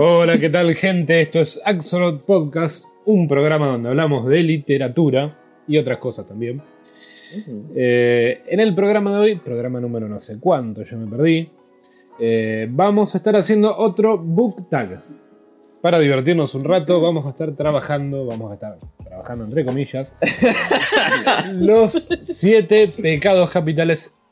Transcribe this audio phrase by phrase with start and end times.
[0.00, 1.20] Hola, ¿qué tal gente?
[1.20, 5.36] Esto es Axolot Podcast, un programa donde hablamos de literatura
[5.66, 6.62] y otras cosas también.
[7.74, 11.50] Eh, en el programa de hoy, programa número no sé cuánto, ya me perdí,
[12.20, 15.02] eh, vamos a estar haciendo otro book tag.
[15.82, 20.14] Para divertirnos un rato, vamos a estar trabajando, vamos a estar trabajando entre comillas,
[21.54, 24.22] los siete pecados capitales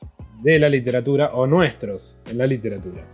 [0.44, 3.04] de la literatura o nuestros en la literatura.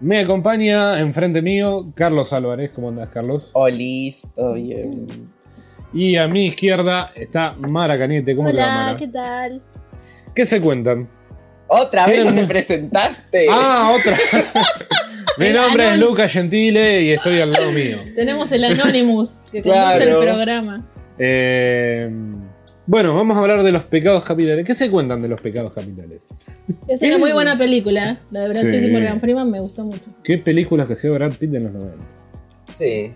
[0.00, 2.70] Me acompaña enfrente mío Carlos Álvarez.
[2.74, 3.50] ¿Cómo andas, Carlos?
[3.52, 5.06] Oh, listo, bien.
[5.92, 8.34] Y a mi izquierda está Mara Cañete.
[8.34, 8.96] ¿Cómo te va, Mara?
[8.96, 9.62] ¿qué tal?
[10.34, 11.08] ¿Qué se cuentan?
[11.66, 13.46] Otra vez no ¿Tienen- te presentaste.
[13.50, 14.16] Ah, otra.
[15.38, 15.98] mi nombre es.
[15.98, 17.98] Luca Gentile y estoy al lado mío.
[18.16, 20.22] Tenemos el Anonymous que conduce Claro.
[20.22, 20.86] el programa.
[21.18, 22.10] Eh,
[22.90, 24.66] bueno, vamos a hablar de los pecados capitales.
[24.66, 26.20] ¿Qué se cuentan de los pecados capitales?
[26.88, 28.20] Es una muy buena película.
[28.30, 30.10] La de Brad Pitt y Morgan Freeman me gustó mucho.
[30.24, 31.96] ¿Qué películas que hacía Brad Pitt en los 90?
[32.70, 33.12] Sí.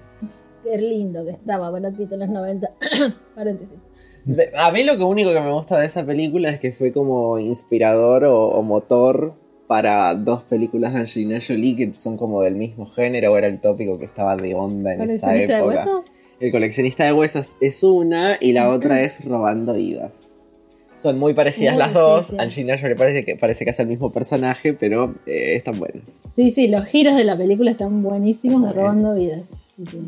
[0.62, 2.70] Qué lindo que estaba Brad Pitt en los 90.
[3.34, 3.78] Paréntesis.
[4.24, 6.92] De- a mí lo que único que me gusta de esa película es que fue
[6.92, 9.34] como inspirador o, o motor
[9.66, 13.60] para dos películas de Angelina Jolie que son como del mismo género, o era el
[13.60, 15.74] tópico que estaba de onda en esa ¿Coleccionista de época.
[15.84, 16.06] huesos?
[16.40, 20.50] El coleccionista de huesos es una y la otra es Robando Vidas.
[20.96, 22.26] Son muy parecidas Muy, las dos.
[22.26, 22.42] sí, sí.
[22.42, 26.22] Angelina Jolie parece que, parece que hace el mismo personaje, pero eh, están buenas.
[26.34, 29.48] Sí, sí, los giros de la película están buenísimos de robando vidas.
[29.74, 29.98] Sí, sí.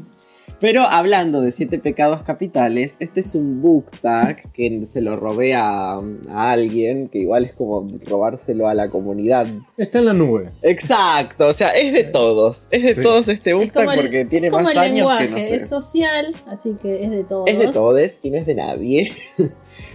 [0.58, 5.54] Pero hablando de siete pecados capitales, este es un book tag que se lo robé
[5.54, 9.46] a, a alguien, que igual es como robárselo a la comunidad.
[9.76, 10.50] Está en la nube.
[10.62, 13.02] Exacto, o sea, es de todos, es de Sí.
[13.02, 15.30] todos este book Es tag el, porque tiene es como más el años lenguaje, que
[15.32, 15.56] no sé.
[15.56, 17.46] es social, así que es de todos.
[17.48, 19.12] Es de todos y no es de nadie.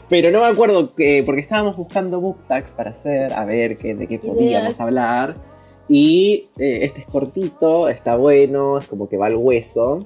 [0.09, 3.95] Pero no me acuerdo que, porque estábamos buscando book tags para hacer, a ver qué,
[3.95, 4.41] de qué podíamos
[4.75, 4.79] Ideas.
[4.79, 5.35] hablar.
[5.89, 10.05] Y eh, este es cortito, está bueno, es como que va al hueso.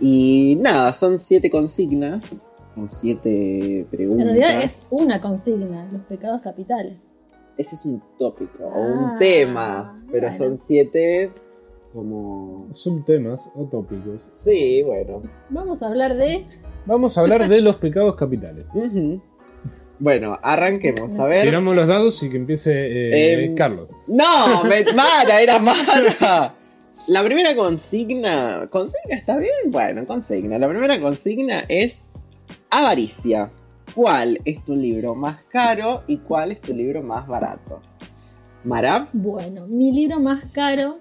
[0.00, 2.46] Y nada, son siete consignas,
[2.76, 4.26] o siete preguntas.
[4.28, 6.94] En realidad es una consigna, los pecados capitales.
[7.58, 10.36] Ese es un tópico o Ah, un tema, pero bueno.
[10.44, 11.30] son siete
[11.92, 12.68] como...
[12.72, 14.20] Subtemas o tópicos.
[14.36, 15.22] Sí, bueno.
[15.50, 16.46] Vamos a hablar de
[16.86, 18.64] Vamos a hablar de los pecados capitales.
[20.02, 21.44] Bueno, arranquemos, a ver.
[21.44, 23.86] Tiramos los dados y que empiece eh, Em, Carlos.
[24.06, 26.54] No, me- Mara, era Mara.
[27.10, 28.68] La primera consigna.
[28.70, 29.52] ¿Consigna está bien?
[29.66, 30.60] Bueno, consigna.
[30.60, 32.12] La primera consigna es
[32.70, 33.50] avaricia.
[33.96, 37.80] ¿Cuál es tu libro más caro y cuál es tu libro más barato?
[38.62, 40.98] Mara, Bueno, mi libro más caro.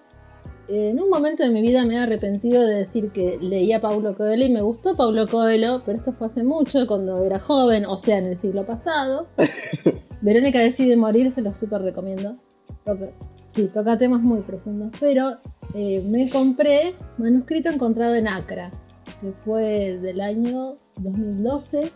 [0.67, 4.45] En un momento de mi vida me he arrepentido de decir que leía Paulo Coelho
[4.45, 8.17] y me gustó Paulo Coelho, pero esto fue hace mucho, cuando era joven, o sea,
[8.17, 9.27] en el siglo pasado.
[10.21, 12.35] Verónica decide morir, se lo súper recomiendo.
[12.83, 13.09] Toca,
[13.49, 15.31] sí, toca temas muy profundos, pero
[15.73, 18.71] eh, me compré Manuscrito Encontrado en Acra,
[19.19, 21.91] que fue del año 2012.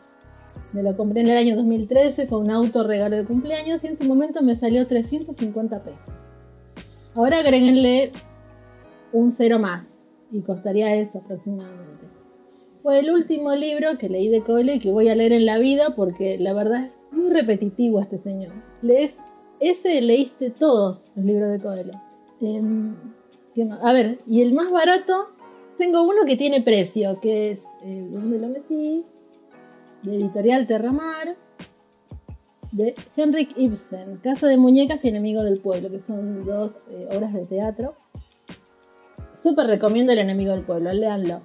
[0.74, 3.97] Me lo compré en el año 2013, fue un auto regalo de cumpleaños y en
[3.97, 6.34] su momento me salió 350 pesos.
[7.16, 8.12] Ahora agréguenle
[9.12, 12.06] un cero más y costaría eso aproximadamente.
[12.81, 15.58] Fue el último libro que leí de Coelho y que voy a leer en la
[15.58, 18.52] vida porque la verdad es muy repetitivo este señor.
[18.81, 19.22] Lees,
[19.69, 21.94] ese leíste todos los libros de Coelho.
[22.41, 22.96] Em.
[23.81, 25.28] A ver, y el más barato,
[25.78, 29.06] tengo uno que tiene precio, que es, eh, ¿dónde lo metí?
[30.02, 31.35] De Editorial Terramar,
[32.72, 37.34] de Henrik Ibsen, Casa de Muñecas y Enemigo del Pueblo, que son dos eh, obras
[37.34, 37.94] de teatro.
[39.34, 41.41] Súper recomiendo El Enemigo del Pueblo, léanlo.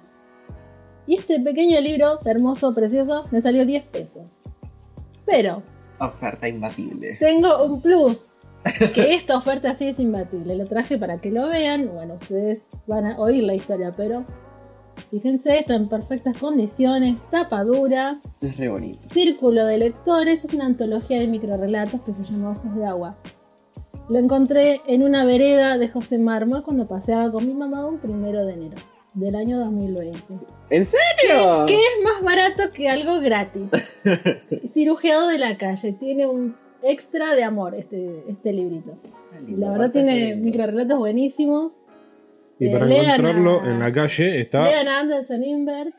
[1.07, 4.43] Y este pequeño libro, hermoso, precioso, me salió 10 pesos.
[5.25, 5.63] Pero
[6.01, 7.17] oferta imbatible.
[7.21, 8.35] tengo un plus.
[8.95, 10.55] Que esta oferta sí es imbatible.
[10.57, 11.91] Lo traje para que lo vean.
[11.95, 14.25] Bueno, ustedes van a oír la historia, pero
[15.11, 19.01] fíjense, está en perfectas condiciones, tapa dura, Es re bonito.
[19.01, 23.17] Círculo de Lectores es una antología de microrelatos que se llama Ojos de Agua.
[24.09, 28.45] Lo encontré en una vereda de José Mármol cuando paseaba con mi mamá un primero
[28.45, 28.77] de enero
[29.19, 30.19] del año 2020.
[30.71, 31.65] ¿En serio?
[31.67, 33.71] ¿Qué es más barato que algo gratis?
[34.71, 35.93] Cirujeado de la calle.
[35.93, 38.97] Tiene un extra de amor este, este librito.
[39.47, 41.73] Lindo, la verdad tiene microrelatos buenísimos.
[42.59, 44.65] Y Eh, para encontrarlo a- en la calle está.
[44.65, 45.95] Lean Anderson Invert.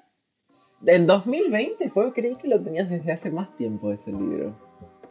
[0.86, 4.56] En 2020 fue, creí que lo tenías desde hace más tiempo ese libro.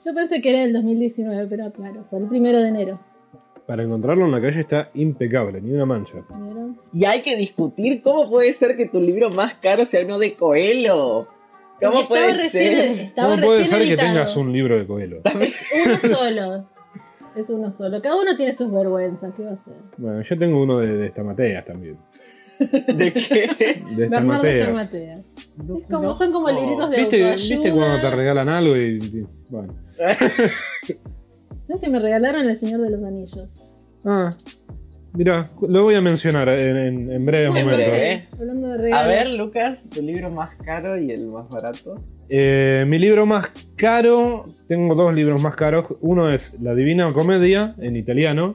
[0.05, 3.01] Yo pensé que era el 2019, pero claro, fue el primero de enero.
[3.69, 6.15] Para encontrarlo en la calle está impecable, ni una mancha.
[6.95, 10.33] Y hay que discutir cómo puede ser que tu libro más caro sea uno de
[10.33, 11.29] Coelho.
[11.79, 13.01] ¿Cómo puede recién- ser?
[13.01, 15.21] Estaba ¿Cómo puede ser que tengas un libro de Coelho?
[15.43, 16.69] Es uno solo.
[17.37, 18.01] Es uno solo.
[18.01, 19.35] Cada uno tiene sus vergüenzas.
[19.37, 19.75] ¿Qué va a hacer?
[19.99, 21.99] Bueno, yo tengo uno de, de Estamateas también.
[22.59, 23.49] ¿De qué?
[23.95, 24.95] De Bernardo Estamateas.
[24.95, 27.55] Es como, son como libritos de ¿Viste, autoayuda.
[27.57, 28.81] ¿Viste cuando te regalan algo y.
[28.97, 29.77] y- bueno.
[31.67, 33.58] ¿Sabes que me regalaron El Señor de los Anillos?
[34.05, 34.37] Ah,
[35.13, 37.89] mira, lo voy a mencionar en, en, en breves Muy momentos.
[37.89, 38.25] breve.
[38.39, 39.05] Hablando de regalos.
[39.05, 42.03] A ver, Lucas, tu libro más caro y el más barato.
[42.29, 45.87] Eh, mi libro más caro, tengo dos libros más caros.
[46.01, 48.55] Uno es La Divina Comedia, en italiano,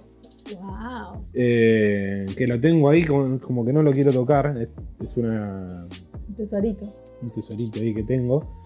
[0.60, 1.26] Wow.
[1.34, 4.54] eh, que lo tengo ahí como, como que no lo quiero tocar.
[4.60, 4.70] Es,
[5.02, 5.88] es una,
[6.28, 6.94] Un tesorito.
[7.22, 8.63] un tesorito ahí que tengo.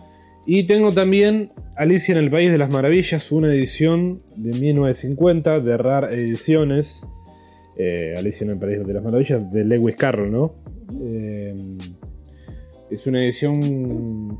[0.49, 5.77] Y tengo también Alicia en el País de las Maravillas, una edición de 1950 de
[5.77, 7.05] RAR Ediciones.
[7.77, 10.55] Eh, Alicia en el País de las Maravillas de Lewis Carroll, ¿no?
[11.03, 11.77] Eh,
[12.89, 14.39] es una edición.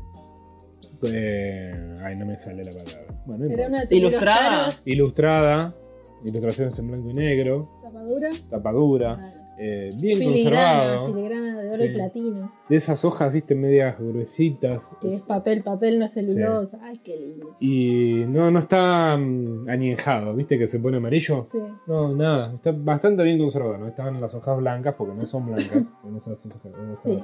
[1.02, 3.06] eh, ay, no me sale la palabra.
[3.26, 4.74] Bueno, Era una Ilustrada.
[4.86, 5.76] Ilustrada,
[6.24, 8.30] ilustraciones en blanco y negro, Tapadura.
[8.50, 11.06] tapadura, eh, bien Filigrana, conservado.
[11.14, 11.84] filigrana de oro Sí.
[11.84, 12.52] y platino.
[12.68, 14.96] De esas hojas, viste, medias gruesitas.
[15.00, 16.78] Que es papel, papel, no es celulosa.
[16.82, 17.56] Ay, qué lindo.
[17.60, 21.46] Y no, no está mm, añejado, ¿viste que se pone amarillo?
[21.50, 21.58] Sí.
[21.86, 23.78] No, nada, está bastante bien conservado.
[23.78, 27.18] No estaban las hojas blancas porque no son blancas, son esas hojas, hojas Sí.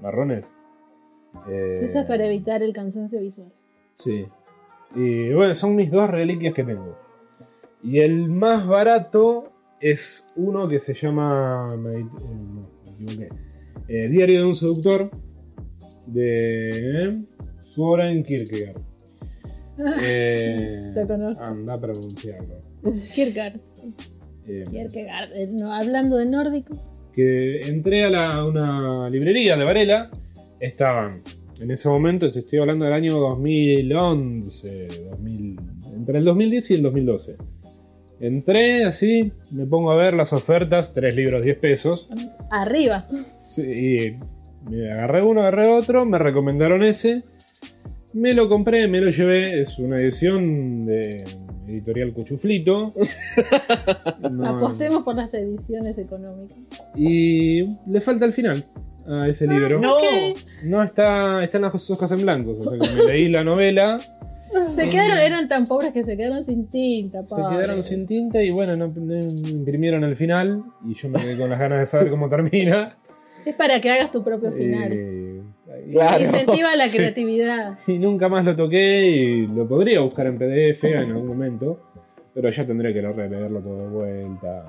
[0.00, 0.46] marrones.
[1.50, 3.52] Eh, Eso es para evitar el cansancio visual.
[3.94, 4.26] Sí.
[4.94, 6.96] Y bueno, son mis dos reliquias que tengo.
[7.82, 11.74] Y el más barato es uno que se llama.
[11.74, 12.60] eh, no,
[12.98, 13.28] me equivoqué.
[13.88, 15.10] Eh, Diario de un seductor
[16.06, 17.16] de
[17.60, 18.80] Soren Kierkegaard.
[20.02, 21.40] Eh, Lo conozco.
[21.40, 22.56] anda a pronunciarlo.
[23.14, 23.60] Kierkegaard.
[24.48, 25.30] Eh, Kierkegaard.
[25.36, 26.76] eh, no, hablando de nórdico.
[27.12, 30.10] que entré a la- una librería de Varela,
[30.60, 31.22] estaban,
[31.60, 35.60] en ese momento, te estoy hablando del año 2011, 2000,
[35.94, 37.36] entre el 2010 y el 2012.
[38.20, 42.08] Entré así, me pongo a ver las ofertas, tres libros 10 pesos,
[42.50, 43.06] Arriba.
[43.42, 43.62] sí,
[44.66, 47.22] y me agarré uno, agarré otro, me recomendaron ese,
[48.14, 51.24] me lo compré, me lo llevé, es una edición de
[51.68, 52.92] editorial Cuchuflito.
[54.30, 56.56] No- Apostemos por las ediciones económicas.
[56.96, 58.64] Y le falta el final
[59.06, 59.78] a ese libro.
[59.78, 59.94] No.
[60.64, 62.56] No está, están las hojas en blanco.
[62.58, 63.98] O sea que me leí la novela,
[64.74, 67.22] Se quedaron, eran tan pobres que se quedaron sin tinta.
[67.22, 70.62] se quedaron sin tinta y bueno, no, no imprimieron el final.
[70.86, 72.96] Y yo me quedé con las ganas de saber cómo termina.
[73.44, 74.92] Es para que hagas tu propio final.
[74.92, 75.42] Eh,
[75.86, 76.22] y- Claro.
[76.24, 77.78] Incentiva la creatividad.
[77.86, 81.80] Y nunca más lo toqué y lo podría buscar en PDF en algún momento.
[82.34, 84.66] Pero ya tendré que releerlo todo de vuelta.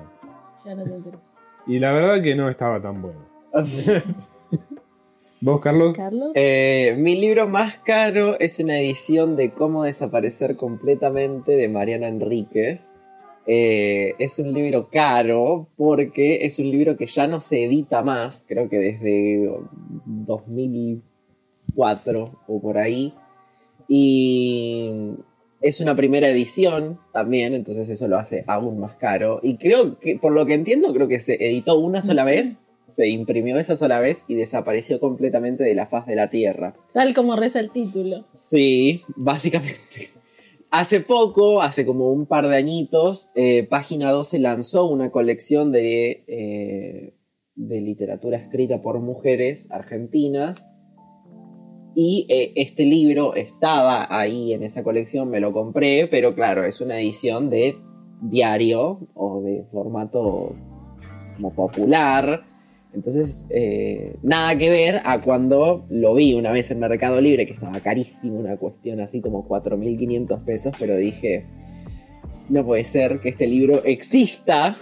[0.64, 1.22] Ya no te interesa.
[1.66, 3.20] Y la verdad que no estaba tan bueno.
[5.42, 5.96] ¿Vos, Carlos?
[5.96, 6.32] Carlos.
[6.34, 12.96] Eh, mi libro más caro es una edición de Cómo desaparecer completamente de Mariana Enríquez.
[13.46, 18.44] Eh, es un libro caro porque es un libro que ya no se edita más,
[18.46, 19.50] creo que desde
[20.04, 23.14] 2004 o por ahí.
[23.88, 25.14] Y
[25.62, 29.40] es una primera edición también, entonces eso lo hace aún más caro.
[29.42, 33.08] Y creo que, por lo que entiendo, creo que se editó una sola vez, se
[33.08, 36.74] imprimió esa sola vez y desapareció completamente de la faz de la Tierra.
[36.92, 38.26] Tal como reza el título.
[38.34, 40.10] Sí, básicamente.
[40.72, 46.22] Hace poco, hace como un par de añitos, eh, Página 12 lanzó una colección de,
[46.28, 47.16] eh,
[47.56, 50.80] de literatura escrita por mujeres argentinas.
[51.96, 56.80] Y eh, este libro estaba ahí en esa colección, me lo compré, pero claro, es
[56.80, 57.74] una edición de
[58.22, 60.54] diario o de formato
[61.34, 62.44] como popular.
[62.92, 67.52] Entonces, eh, nada que ver a cuando lo vi una vez en Mercado Libre, que
[67.52, 71.46] estaba carísimo, una cuestión así como 4.500 pesos, pero dije,
[72.48, 74.76] no puede ser que este libro exista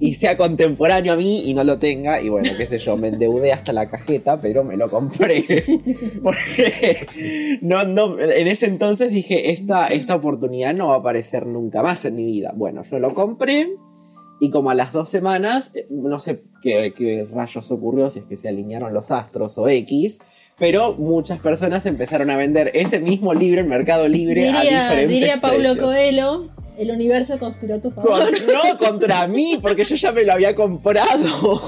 [0.00, 2.20] y sea contemporáneo a mí y no lo tenga.
[2.20, 5.44] Y bueno, qué sé yo, me endeudé hasta la cajeta, pero me lo compré.
[6.22, 11.82] Porque no, no, en ese entonces dije, esta, esta oportunidad no va a aparecer nunca
[11.82, 12.52] más en mi vida.
[12.54, 13.76] Bueno, yo lo compré.
[14.40, 18.24] Y como a las dos semanas, eh, no sé qué, qué rayos ocurrió, si es
[18.26, 20.20] que se alinearon los astros o X,
[20.58, 25.08] pero muchas personas empezaron a vender ese mismo libro en Mercado Libre a Diría, diferentes
[25.08, 25.76] diría Paulo.
[25.78, 28.10] Coelho, el universo conspiró a tu favor.
[28.10, 31.60] Con- no contra mí, porque yo ya me lo había comprado.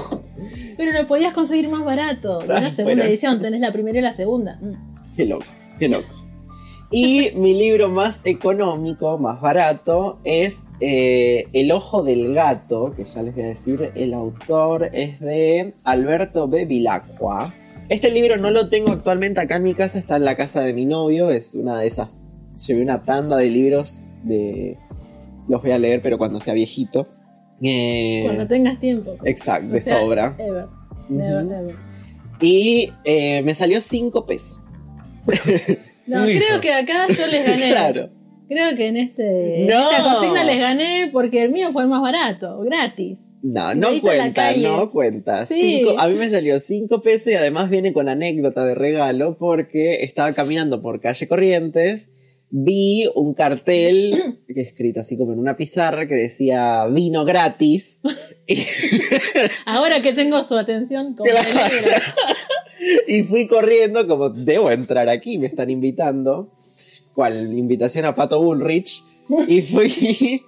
[0.77, 2.39] Pero lo podías conseguir más barato.
[2.41, 3.09] Ay, una segunda bueno.
[3.09, 4.59] edición, tenés la primera y la segunda.
[4.61, 5.15] Mm.
[5.15, 5.45] Qué loco,
[5.79, 6.07] qué loco.
[6.89, 13.23] Y mi libro más económico, más barato, es eh, El Ojo del Gato, que ya
[13.23, 17.53] les voy a decir, el autor es de Alberto Bevilacqua.
[17.89, 20.73] Este libro no lo tengo actualmente acá en mi casa, está en la casa de
[20.73, 22.15] mi novio, es una de esas,
[22.65, 24.77] llevé una tanda de libros de
[25.49, 27.07] Los voy a leer, pero cuando sea viejito.
[27.61, 29.15] Eh, Cuando tengas tiempo.
[29.25, 30.35] Exacto, O de sea, sobra.
[30.37, 30.67] Ever.
[31.09, 31.75] Never, never.
[32.39, 34.59] Y eh, me salió 5 pesos.
[36.07, 36.61] No, ¿Qué creo hizo?
[36.61, 37.69] que acá yo les gané.
[37.69, 38.09] Claro.
[38.49, 39.91] Creo que en este No.
[39.91, 43.39] esta cocina les gané porque el mío fue el más barato, gratis.
[43.43, 45.45] No, no cuenta, no cuenta.
[45.45, 45.81] Sí.
[45.83, 50.03] Cinco- a mí me salió 5 pesos y además viene con anécdota de regalo porque
[50.05, 52.11] estaba caminando por calle Corrientes,
[52.49, 57.99] vi un cartel que escrito así como en una pizarra que decía vino gratis.
[59.65, 61.29] Ahora que tengo su atención, como.
[63.07, 66.53] y fui corriendo como debo entrar aquí, me están invitando.
[67.13, 69.03] Cual invitación a Pato Bullrich.
[69.47, 70.41] Y fui.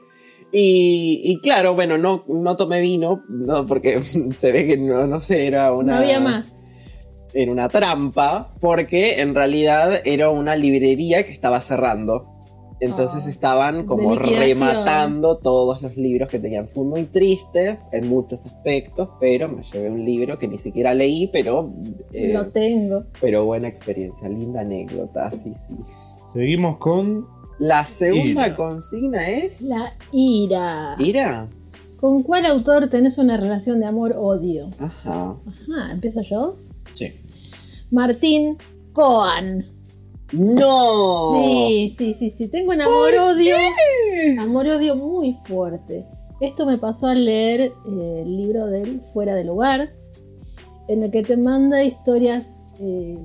[0.51, 5.21] Y, y claro, bueno, no, no tomé vino, no, porque se ve que no, no
[5.21, 5.93] sé, era una.
[5.93, 6.55] no había más.
[7.33, 12.38] Era una trampa, porque en realidad era una librería que estaba cerrando.
[12.81, 16.67] Entonces Oh, estaban como rematando todos los libros que tenían.
[16.67, 21.27] Fue muy triste en muchos aspectos, pero me llevé un libro que ni siquiera leí,
[21.27, 21.74] pero,
[22.13, 23.03] eh, Lo tengo.
[23.19, 25.75] pero buena experiencia, linda anécdota, sí, sí.
[26.31, 27.27] Seguimos con.
[27.59, 28.55] La segunda Ira.
[28.55, 29.63] consigna es...
[29.69, 30.95] La ira.
[30.98, 31.48] Ira.
[32.00, 34.69] ¿Con cuál autor tenés una relación de amor-odio?
[34.79, 35.36] Ajá.
[35.45, 36.55] Ajá, ¿empiezo yo?
[36.93, 37.12] Sí.
[37.91, 38.57] Martín
[38.93, 39.65] Coan.
[40.31, 41.41] ¡No!
[41.41, 42.48] Sí, sí, sí, sí.
[42.50, 43.55] Tengo un amor-odio.
[44.39, 46.05] Amor-odio muy fuerte.
[46.41, 49.89] Esto me pasó al leer eh, el libro del Fuera de Lugar,
[50.88, 53.17] en el que te manda historias eh,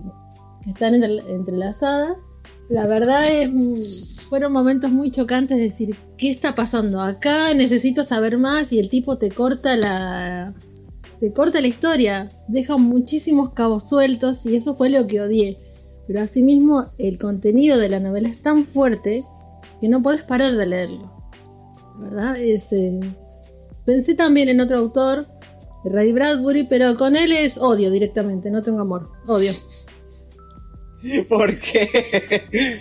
[0.64, 2.16] que están entre- entrelazadas.
[2.68, 7.52] La verdad es, fueron momentos muy chocantes de decir, ¿qué está pasando acá?
[7.54, 10.54] Necesito saber más y el tipo te corta la,
[11.20, 15.58] te corta la historia, deja muchísimos cabos sueltos y eso fue lo que odié.
[16.06, 19.25] Pero asimismo el contenido de la novela es tan fuerte
[19.80, 21.12] que no puedes parar de leerlo.
[21.99, 22.73] La verdad es...
[22.73, 23.00] eh,
[23.84, 25.26] Pensé también en otro autor,
[25.84, 29.52] Ray Bradbury, pero con él es odio directamente, no tengo amor, odio.
[31.28, 31.87] ¿Por qué?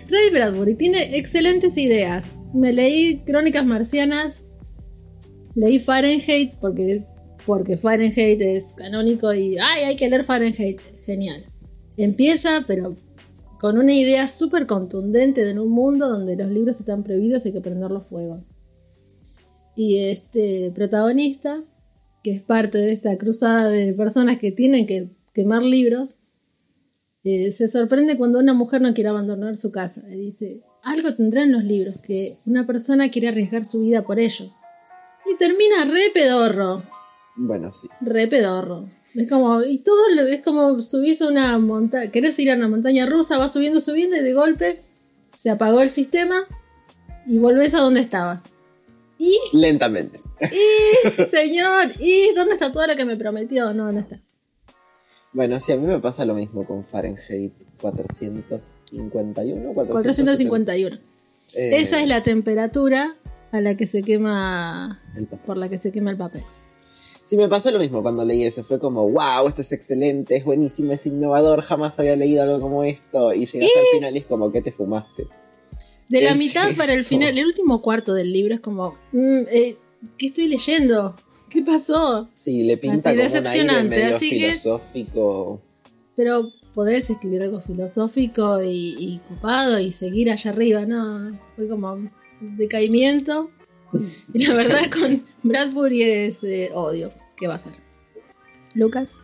[0.10, 2.36] Ray Bradbury tiene excelentes ideas.
[2.54, 4.44] Me leí Crónicas Marcianas,
[5.56, 7.04] leí Fahrenheit porque,
[7.46, 9.84] porque Fahrenheit es canónico y ¡ay!
[9.84, 10.80] hay que leer Fahrenheit.
[11.06, 11.44] Genial.
[11.98, 12.96] Empieza, pero
[13.64, 17.48] con una idea súper contundente de en un mundo donde los libros están prohibidos y
[17.48, 18.44] hay que prenderlos fuego.
[19.74, 21.64] Y este protagonista,
[22.26, 26.16] que es parte de esta cruzada de personas que tienen que quemar libros,
[27.24, 30.02] eh, se sorprende cuando una mujer no quiere abandonar su casa.
[30.12, 34.20] Y dice, algo tendrá en los libros, que una persona quiere arriesgar su vida por
[34.20, 34.56] ellos.
[35.26, 36.84] Y termina re pedorro,
[37.36, 37.88] Bueno, sí.
[38.02, 38.86] re pedorro.
[39.16, 42.68] Es como, y todo lo, es como subís a una montaña, querés ir a una
[42.68, 44.82] montaña rusa, vas subiendo, subiendo y de golpe
[45.36, 46.36] se apagó el sistema
[47.26, 48.46] y volvés a donde estabas.
[49.18, 50.20] Y, Lentamente.
[51.30, 53.74] señor, ¿y dónde está todo lo que me prometió?
[53.74, 54.20] No, no está.
[55.32, 59.74] Bueno, sí, a mí me pasa lo mismo con Fahrenheit 451.
[59.74, 60.96] 451.
[61.56, 63.16] Eh, Esa es la temperatura
[63.52, 65.02] a la que se quema
[65.46, 66.44] por la que se quema el papel.
[67.26, 68.64] Sí, me pasó lo mismo cuando leí eso.
[68.64, 72.84] Fue como, wow, esto es excelente, es buenísimo, es innovador, jamás había leído algo como
[72.84, 73.34] esto.
[73.34, 75.28] Y llegaste al final y es como, ¿qué te fumaste?
[76.10, 77.10] De la Es mitad para el esto.
[77.10, 79.78] final, el último cuarto del libro es como, mm, eh,
[80.18, 81.16] ¿qué estoy leyendo?
[81.50, 82.30] ¿Qué pasó?
[82.36, 85.62] Sí, le pinta Así, como un aire decepcionante, medio así que- filosófico.
[86.16, 92.10] Pero podés escribir algo filosófico y, y copado y seguir allá arriba, no, fue como
[92.42, 93.50] decaimiento.
[94.34, 97.74] Y la verdad con Bradbury es eh, odio, ¿qué va a ser?
[98.74, 99.22] Lucas.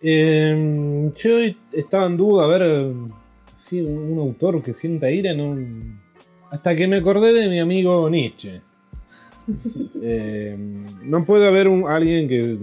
[0.00, 1.30] Eh, yo
[1.72, 2.92] estaba en duda a ver
[3.56, 5.56] si un, un autor que sienta ira, no.
[6.50, 8.60] Hasta que me acordé de mi amigo Nietzsche.
[10.04, 10.56] Eh,
[11.04, 12.58] no puede haber un, alguien que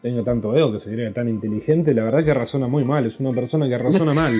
[0.00, 1.92] tenga tanto ego, que se diga tan inteligente.
[1.94, 3.06] La verdad que razona muy mal.
[3.06, 4.34] Es una persona que razona mal.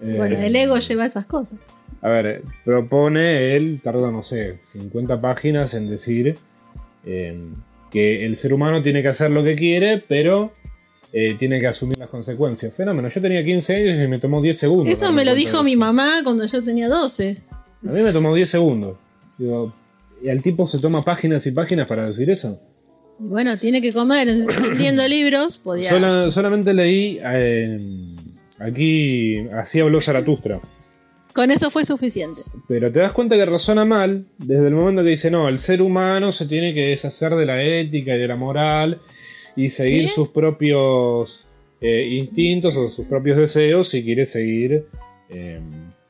[0.00, 1.60] Eh, Bueno, el ego lleva esas cosas.
[2.00, 6.36] A ver, propone él, tarda, no sé, 50 páginas en decir
[7.04, 7.38] eh,
[7.90, 10.52] que el ser humano tiene que hacer lo que quiere, pero
[11.12, 12.72] eh, tiene que asumir las consecuencias.
[12.74, 14.92] Fenómeno, yo tenía 15 años y me tomó 10 segundos.
[14.96, 17.36] Eso me lo dijo mi mamá cuando yo tenía 12.
[17.86, 18.96] A mí me tomó 10 segundos.
[19.38, 19.72] Digo,
[20.22, 22.58] ¿y al tipo se toma páginas y páginas para decir eso?
[23.18, 24.26] Bueno, tiene que comer,
[24.72, 25.88] leyendo libros, podía...
[25.88, 27.20] Sola- solamente leí.
[27.22, 27.78] eh,
[28.58, 30.60] aquí, así habló Zaratustra.
[31.34, 32.42] Con eso fue suficiente.
[32.68, 35.82] Pero te das cuenta que razona mal desde el momento que dice, no, el ser
[35.82, 39.00] humano se tiene que deshacer de la ética y de la moral
[39.56, 40.08] y seguir ¿Qué?
[40.08, 41.46] sus propios
[41.80, 44.86] eh, instintos o sus propios deseos si quiere seguir
[45.28, 45.60] eh,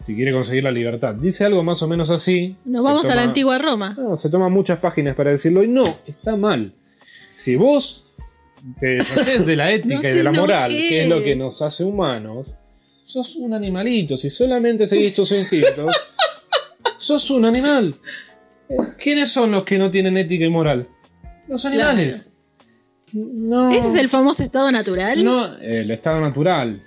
[0.03, 1.15] si quiere conseguir la libertad.
[1.15, 2.57] Dice algo más o menos así.
[2.65, 3.95] Nos vamos a la antigua Roma.
[3.97, 6.75] No, se toman muchas páginas para decirlo y no, está mal.
[7.31, 8.13] Si vos
[8.81, 10.89] te deshaces de la ética No y de la moral, enojes.
[10.89, 12.49] que es lo que nos hace humanos,
[13.03, 14.17] sos un animalito.
[14.17, 15.95] Si solamente seguís tus instintos,
[16.99, 17.95] sos un animal.
[19.03, 20.89] ¿Quiénes son los que no tienen ética y moral?
[21.49, 22.33] Los animales.
[23.13, 23.71] No.
[23.71, 25.23] Ese es el famoso estado natural.
[25.23, 26.83] No, el estado natural.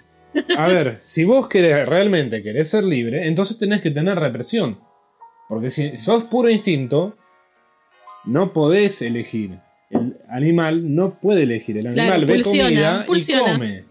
[0.58, 4.80] A ver, si vos querés, realmente querés ser libre, entonces tenés que tener represión.
[5.48, 7.16] Porque si sos puro instinto,
[8.26, 9.60] no podés elegir.
[9.92, 11.78] El animal no puede elegir.
[11.78, 13.50] El animal Claro, ve pulsiona, comida pulsiona.
[13.52, 13.86] y come.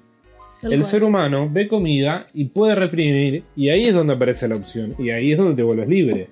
[0.72, 4.94] El ser humano ve comida y puede reprimir, y ahí es donde aparece la opción.
[4.98, 6.28] Y ahí es donde te vuelves libre,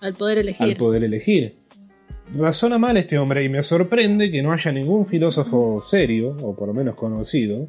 [0.00, 0.66] Al poder elegir.
[0.66, 1.54] al poder elegir.
[2.36, 6.68] Razona mal este hombre y me sorprende que no haya ningún filósofo serio, o por
[6.68, 7.68] lo menos conocido,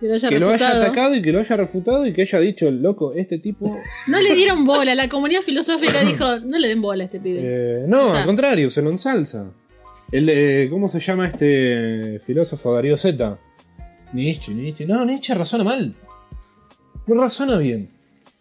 [0.00, 0.82] Que lo haya que lo haya refutado.
[0.82, 3.64] atacado y que lo haya refutado y que haya dicho, loco, este tipo...
[4.08, 4.94] No le dieron bola.
[4.94, 7.40] La comunidad filosófica dijo, no le den bola a este pibe.
[7.42, 8.20] eh, no, Está.
[8.20, 9.50] al contrario, se lo ensalza.
[10.12, 13.38] El, eh, ¿Cómo se llama este filósofo Darío Z?
[14.16, 14.86] Nietzsche, Nietzsche.
[14.86, 15.94] No, Nietzsche razona mal.
[17.06, 17.90] No razona bien.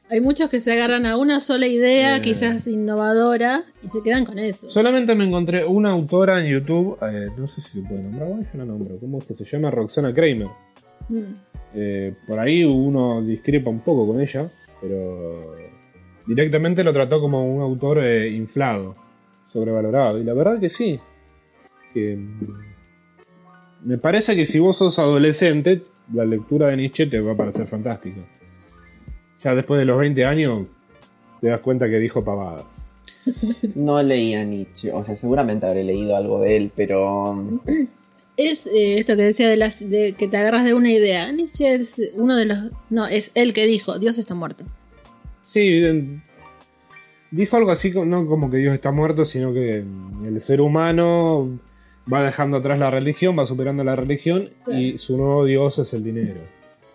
[0.09, 2.21] Hay muchos que se agarran a una sola idea, Eh.
[2.21, 4.69] quizás innovadora, y se quedan con eso.
[4.69, 8.43] Solamente me encontré una autora en YouTube, eh, no sé si se puede nombrar, bueno,
[8.43, 9.71] yo la nombro, ¿cómo es que se llama?
[9.71, 10.47] Roxana Kramer.
[11.09, 11.21] Mm.
[11.73, 15.55] Eh, por ahí uno discrepa un poco con ella, pero
[16.27, 18.95] directamente lo trató como un autor eh, inflado,
[19.51, 20.19] sobrevalorado.
[20.19, 20.99] Y la verdad que sí.
[21.93, 22.17] Que,
[23.83, 27.67] me parece que si vos sos adolescente, la lectura de Nietzsche te va a parecer
[27.67, 28.21] fantástica.
[29.43, 30.67] Ya después de los 20 años,
[31.41, 32.63] te das cuenta que dijo pavadas.
[33.75, 37.35] No leía Nietzsche, o sea, seguramente habré leído algo de él, pero
[38.37, 41.31] Es eh, esto que decía de, las, de que te agarras de una idea.
[41.31, 42.57] Nietzsche es uno de los...
[42.89, 44.65] No, es él que dijo, Dios está muerto.
[45.43, 45.81] Sí,
[47.31, 49.85] dijo algo así, no como que Dios está muerto, sino que
[50.25, 51.59] el ser humano
[52.11, 56.03] va dejando atrás la religión, va superando la religión y su nuevo Dios es el
[56.03, 56.41] dinero.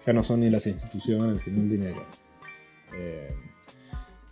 [0.06, 2.02] Ya no son ni las instituciones, sino el dinero.
[2.96, 3.30] Eh,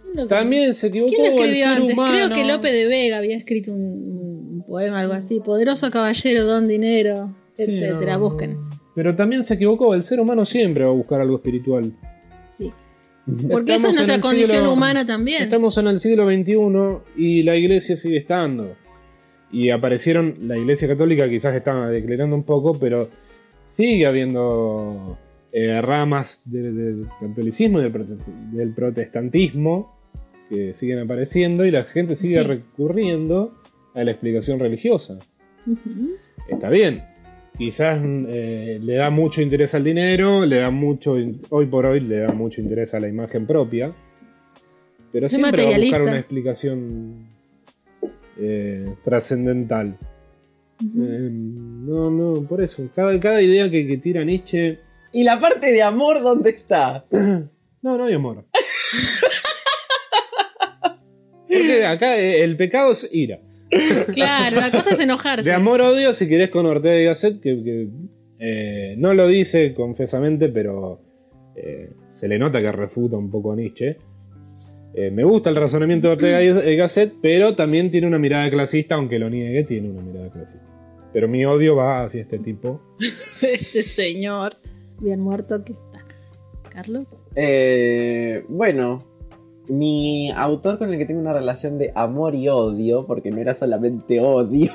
[0.02, 1.92] ¿Quién lo- también se equivocó ¿Quién lo el ser antes?
[1.94, 2.12] humano.
[2.12, 3.80] Creo que Lope de Vega había escrito un,
[4.54, 5.40] un poema, algo así.
[5.44, 8.14] Poderoso caballero, don dinero, Sí, etcétera.
[8.14, 8.56] no, Busquen.
[8.94, 11.92] Pero también se equivocó, el ser humano siempre va a buscar algo espiritual.
[12.52, 12.72] Sí.
[13.50, 15.42] Porque esa Estamos es en nuestra condición siglo- humana también.
[15.42, 18.74] Estamos en el siglo XXI y la iglesia sigue estando.
[19.50, 23.08] Y aparecieron, la iglesia católica quizás estaba declinando un poco, pero
[23.64, 25.18] sigue habiendo
[25.52, 28.18] eh, ramas de- del catolicismo y del, prote-
[28.52, 29.96] del protestantismo
[30.50, 32.46] que siguen apareciendo y la gente sigue Sí.
[32.46, 33.54] recurriendo
[33.94, 35.18] a la explicación religiosa.
[36.48, 37.02] Está bien.
[37.56, 41.16] Quizás eh, le da mucho interés al dinero, le da mucho,
[41.50, 43.92] hoy por hoy le da mucho interés a la imagen propia,
[45.12, 47.27] pero Es siempre va a buscar una explicación
[48.38, 49.98] eh, trascendental.
[50.80, 52.88] Eh, no, no, por eso.
[52.94, 54.78] Cada, cada idea que, que tira Nietzsche.
[55.12, 57.06] ¿Y la parte de amor dónde está?
[57.80, 58.44] No, no hay amor.
[61.46, 63.40] Porque acá eh, el pecado es ira.
[64.12, 65.48] Claro, la cosa es enojarse.
[65.48, 67.88] De amor odio, si querés, con Ortega y Gasset, que, que,
[68.38, 71.00] eh, no lo dice confesamente, pero
[71.54, 73.98] eh, se le nota que refuta un poco a Nietzsche.
[74.94, 78.94] Eh, me gusta el razonamiento de Ortega y Gasset, pero también tiene una mirada clasista,
[78.94, 80.66] aunque lo niegue, tiene una mirada clasista.
[81.12, 82.80] Pero mi odio va hacia este tipo.
[83.40, 84.56] Este señor.
[85.00, 86.04] Bien muerto que está.
[86.74, 87.06] Carlos.
[87.36, 89.04] Eh, bueno,
[89.68, 93.54] mi autor con el que tengo una relación de amor y odio, porque no era
[93.54, 94.70] solamente odio.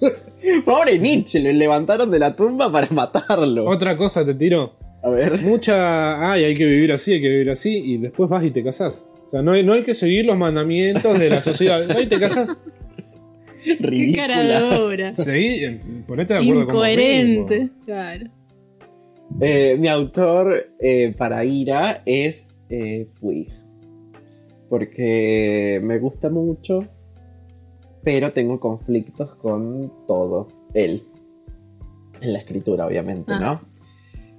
[0.64, 3.68] Pobre Nietzsche, lo levantaron de la tumba para matarlo.
[3.68, 4.72] Otra cosa te tiro.
[5.04, 5.40] A ver.
[5.42, 6.32] Mucha.
[6.32, 9.06] Ay, hay que vivir así, hay que vivir así, y después vas y te casás.
[9.26, 11.86] O sea, no hay, no hay que seguir los mandamientos de la sociedad.
[11.88, 12.58] Vas y te casás.
[13.64, 14.26] Qué Ridícula.
[14.26, 15.12] cara dura.
[15.14, 17.58] Seguí, ponete de acuerdo con Incoherente.
[17.60, 17.76] mismo.
[17.86, 18.24] Claro.
[19.40, 23.48] Eh, mi autor eh, para ira es eh, Puig.
[24.68, 26.86] Porque me gusta mucho,
[28.02, 30.48] pero tengo conflictos con todo.
[30.74, 31.00] Él.
[32.20, 33.40] En la escritura, obviamente, Ah.
[33.40, 33.73] ¿no?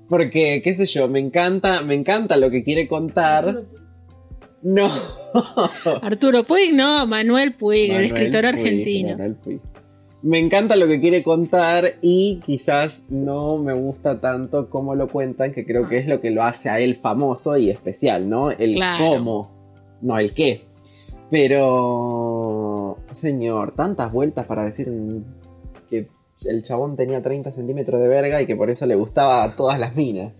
[0.07, 3.63] Porque, qué sé yo, me encanta, me encanta lo que quiere contar.
[4.61, 4.89] No.
[6.01, 9.11] Arturo Puig, no, Manuel Puig, el escritor Puig, argentino.
[9.11, 9.59] Manuel Puig.
[10.21, 15.51] Me encanta lo que quiere contar y quizás no me gusta tanto cómo lo cuentan,
[15.51, 18.49] que creo que es lo que lo hace a él famoso y especial, ¿no?
[18.49, 19.05] El Claro.
[19.05, 19.51] cómo,
[20.01, 20.61] no el qué.
[21.29, 24.87] Pero, señor, tantas vueltas para decir
[26.45, 29.79] el chabón tenía 30 centímetros de verga y que por eso le gustaba a todas
[29.79, 30.33] las minas.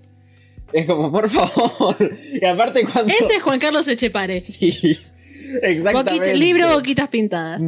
[0.74, 1.96] Es como, por favor.
[2.42, 3.14] Y aparte cuando...
[3.14, 4.42] Ese es Juan Carlos Echepare.
[4.46, 4.98] Sí,
[5.62, 6.12] exactamente.
[6.32, 7.62] Boquita- libro Boquitas Pintadas.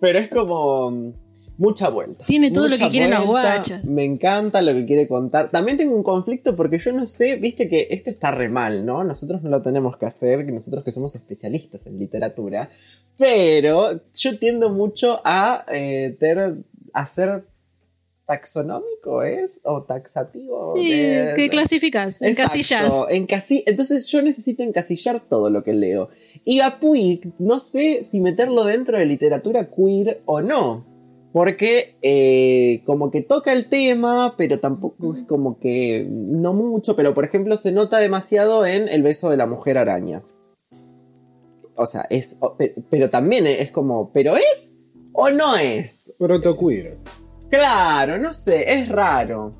[0.00, 1.12] Pero es como
[1.56, 2.24] mucha vuelta.
[2.26, 3.84] Tiene todo lo que quieren las vuelta, guachas.
[3.86, 5.50] Me encanta lo que quiere contar.
[5.50, 9.02] También tengo un conflicto porque yo no sé, viste que esto está re mal, ¿no?
[9.04, 12.70] Nosotros no lo tenemos que hacer, nosotros que somos especialistas en literatura.
[13.16, 16.56] Pero yo tiendo mucho a eh, ter-
[16.92, 17.44] hacer
[18.26, 19.60] taxonómico, ¿es?
[19.64, 20.74] O taxativo.
[20.76, 22.92] Sí, de- que clasificas, encasillas.
[23.10, 26.08] Encasi- Entonces yo necesito encasillar todo lo que leo.
[26.44, 30.92] Y a Puig, no sé si meterlo dentro de literatura queer o no.
[31.32, 36.94] Porque eh, como que toca el tema, pero tampoco es como que no mucho.
[36.94, 40.22] Pero por ejemplo se nota demasiado en El beso de la mujer araña.
[41.76, 42.36] O sea, es...
[42.88, 44.82] Pero también es como, ¿pero es
[45.12, 46.14] o no es?
[46.20, 46.98] Protoqueer.
[47.50, 49.54] Claro, no sé, es raro.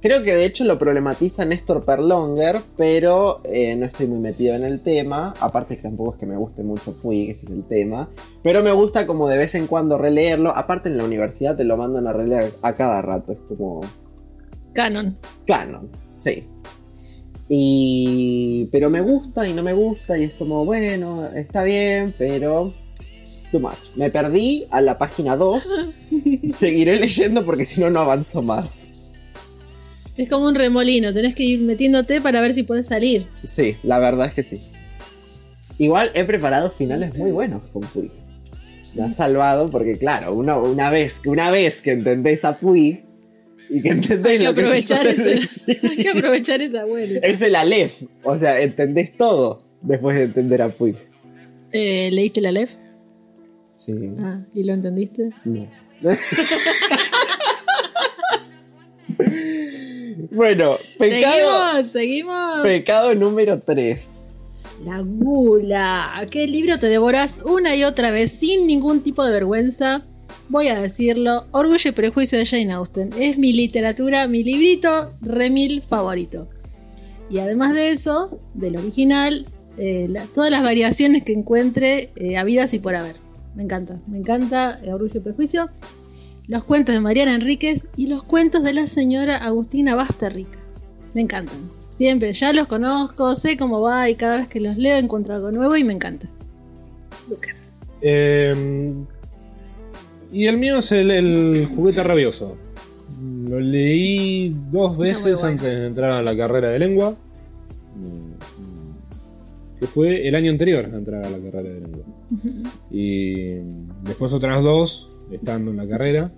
[0.00, 4.62] Creo que de hecho lo problematiza Néstor Perlonger, pero eh, no estoy muy metido en
[4.62, 5.34] el tema.
[5.40, 8.08] Aparte que tampoco es que me guste mucho Puig, ese es el tema.
[8.42, 10.50] Pero me gusta como de vez en cuando releerlo.
[10.50, 13.32] Aparte en la universidad te lo mandan a releer a cada rato.
[13.32, 13.80] Es como
[14.74, 15.16] Canon.
[15.46, 16.46] canon, sí.
[17.48, 18.68] Y...
[18.70, 22.74] Pero me gusta y no me gusta y es como, bueno, está bien, pero...
[23.56, 23.96] Too much.
[23.96, 25.90] Me perdí a la página 2.
[26.48, 28.92] Seguiré leyendo porque si no, no avanzo más.
[30.16, 33.26] Es como un remolino, tenés que ir metiéndote para ver si podés salir.
[33.44, 34.62] Sí, la verdad es que sí.
[35.78, 38.10] Igual he preparado finales muy buenos con Puig.
[38.94, 43.04] Me ha salvado porque, claro, uno, una, vez, una vez que entendés a Puig
[43.68, 47.26] y que entendés Hay lo que aprovechar decir, hay que aprovechar esa vuelta.
[47.26, 48.04] es el Aleph.
[48.24, 50.96] O sea, entendés todo después de entender a Puig.
[51.72, 52.70] Eh, ¿Leíste la LEF?
[53.76, 53.92] Sí.
[54.18, 55.30] Ah, ¿y lo entendiste?
[55.44, 55.66] No.
[60.30, 61.34] bueno, pecado,
[61.82, 62.60] Seguimos, seguimos.
[62.62, 64.32] pecado número 3.
[64.84, 66.26] La gula.
[66.30, 70.02] ¿Qué libro te devoras una y otra vez sin ningún tipo de vergüenza?
[70.48, 73.10] Voy a decirlo, Orgullo y Prejuicio de Jane Austen.
[73.18, 76.48] Es mi literatura, mi librito remil favorito.
[77.30, 79.46] Y además de eso, del original,
[79.78, 83.16] eh, la- todas las variaciones que encuentre eh, habidas y por haber.
[83.56, 85.70] Me encanta, me encanta eh, Orgullo y Prejuicio.
[86.46, 90.58] Los cuentos de Mariana Enríquez y los cuentos de la señora Agustina Basterrica.
[91.14, 91.70] Me encantan.
[91.90, 95.50] Siempre, ya los conozco, sé cómo va y cada vez que los leo encuentro algo
[95.50, 96.28] nuevo y me encanta.
[97.30, 97.96] Lucas.
[98.02, 98.94] Eh,
[100.30, 102.58] y el mío es el, el juguete rabioso.
[103.48, 105.46] Lo leí dos veces bueno.
[105.46, 107.16] antes de entrar a la carrera de lengua.
[109.80, 112.04] Que fue el año anterior a entrar a la carrera de lengua.
[112.90, 113.54] Y
[114.04, 116.32] después otras dos, estando en la carrera.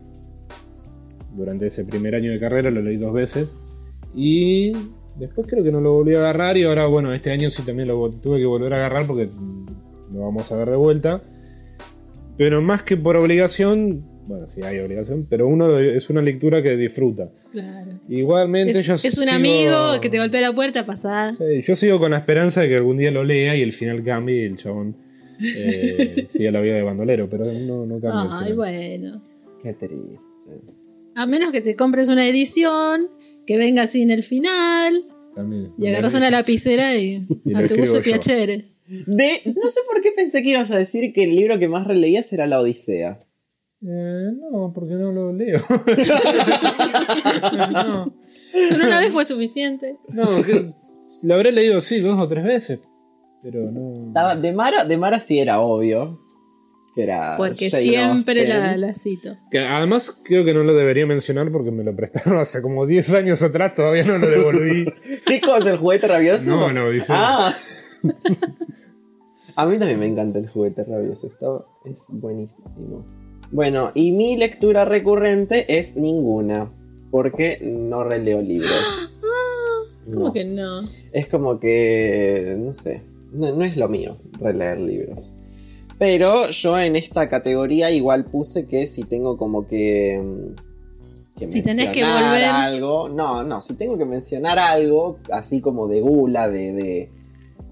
[1.36, 3.52] Durante ese primer año de carrera lo leí dos veces.
[4.14, 4.72] Y
[5.18, 6.56] después creo que no lo volví a agarrar.
[6.56, 9.28] Y ahora, bueno, este año sí también lo tuve que volver a agarrar porque
[10.12, 11.22] lo vamos a ver de vuelta.
[12.36, 16.76] Pero más que por obligación, bueno, sí hay obligación, pero uno es una lectura que
[16.76, 17.28] disfruta.
[17.50, 17.92] Claro.
[18.08, 21.32] Igualmente Es, yo es un sigo- amigo que te golpea la puerta, pasada.
[21.32, 24.02] Sí, yo sigo con la esperanza de que algún día lo lea y el final
[24.04, 24.96] cambie y el chabón
[25.40, 28.38] eh, siga la vida de bandolero, pero no, no cambia.
[28.38, 28.56] Ay, final.
[28.56, 29.22] bueno.
[29.62, 30.60] Qué triste.
[31.14, 33.08] A menos que te compres una edición,
[33.46, 35.02] que venga sin el final,
[35.34, 35.72] También.
[35.78, 38.64] y agarras una lapicera y, Y a tu gusto piacere.
[38.86, 39.28] De,
[39.62, 42.32] no sé por qué pensé que ibas a decir que el libro que más releías
[42.32, 43.22] era La Odisea.
[43.82, 45.60] Eh, no, porque no lo leo.
[47.72, 48.14] no,
[48.70, 49.96] Con una vez fue suficiente.
[50.08, 50.72] no, que
[51.24, 52.80] lo habré leído sí dos o tres veces,
[53.42, 54.08] pero no.
[54.08, 56.20] Estaba- de, Mara, de Mara sí era obvio.
[56.94, 57.36] Que era.
[57.36, 59.36] Porque Jane siempre la, la cito.
[59.50, 63.14] Que además creo que no lo debería mencionar porque me lo prestaron hace como 10
[63.14, 64.86] años atrás, todavía no lo devolví.
[65.26, 65.70] ¿Qué cosa?
[65.70, 66.50] ¿El juguete rabioso?
[66.50, 67.52] No, no, dice- Ah.
[69.56, 71.26] A mí también me encanta el juguete rabioso.
[71.26, 71.46] Está,
[71.84, 73.04] es buenísimo.
[73.50, 76.70] Bueno, y mi lectura recurrente es ninguna.
[77.10, 79.18] Porque no releo libros.
[80.12, 80.32] ¿Cómo No.
[80.32, 80.82] que no?
[81.12, 82.54] Es como que.
[82.58, 83.02] No sé.
[83.32, 85.36] No, no es lo mío releer libros.
[85.98, 90.20] Pero yo en esta categoría igual puse que si tengo como que.
[90.22, 93.08] mm, que Si tenés que volver- algo.
[93.08, 97.10] No, no, si tengo que mencionar algo, así como de gula, de, de,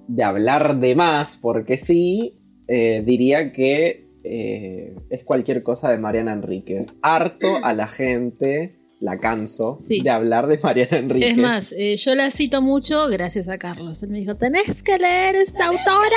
[0.08, 6.32] de hablar de más, porque sí, eh, diría que eh, es cualquier cosa de Mariana
[6.32, 6.98] Enríquez.
[7.02, 10.00] Harto a la gente, la canso, Sí.
[10.00, 11.30] de hablar de Mariana Enríquez.
[11.32, 14.02] Es más, eh, yo la cito mucho gracias a Carlos.
[14.02, 16.16] Él me dijo, tenés que leer esta autora.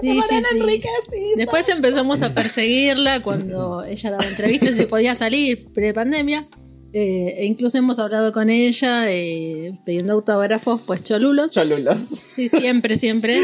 [0.00, 1.22] Sí, sí, sí.
[1.36, 6.46] Después empezamos a perseguirla cuando ella daba entrevistas y podía salir pre-pandemia.
[6.92, 11.50] Eh, e incluso hemos hablado con ella eh, pidiendo autógrafos, pues cholulos.
[11.52, 12.00] Cholulos.
[12.00, 13.38] Sí, siempre, siempre.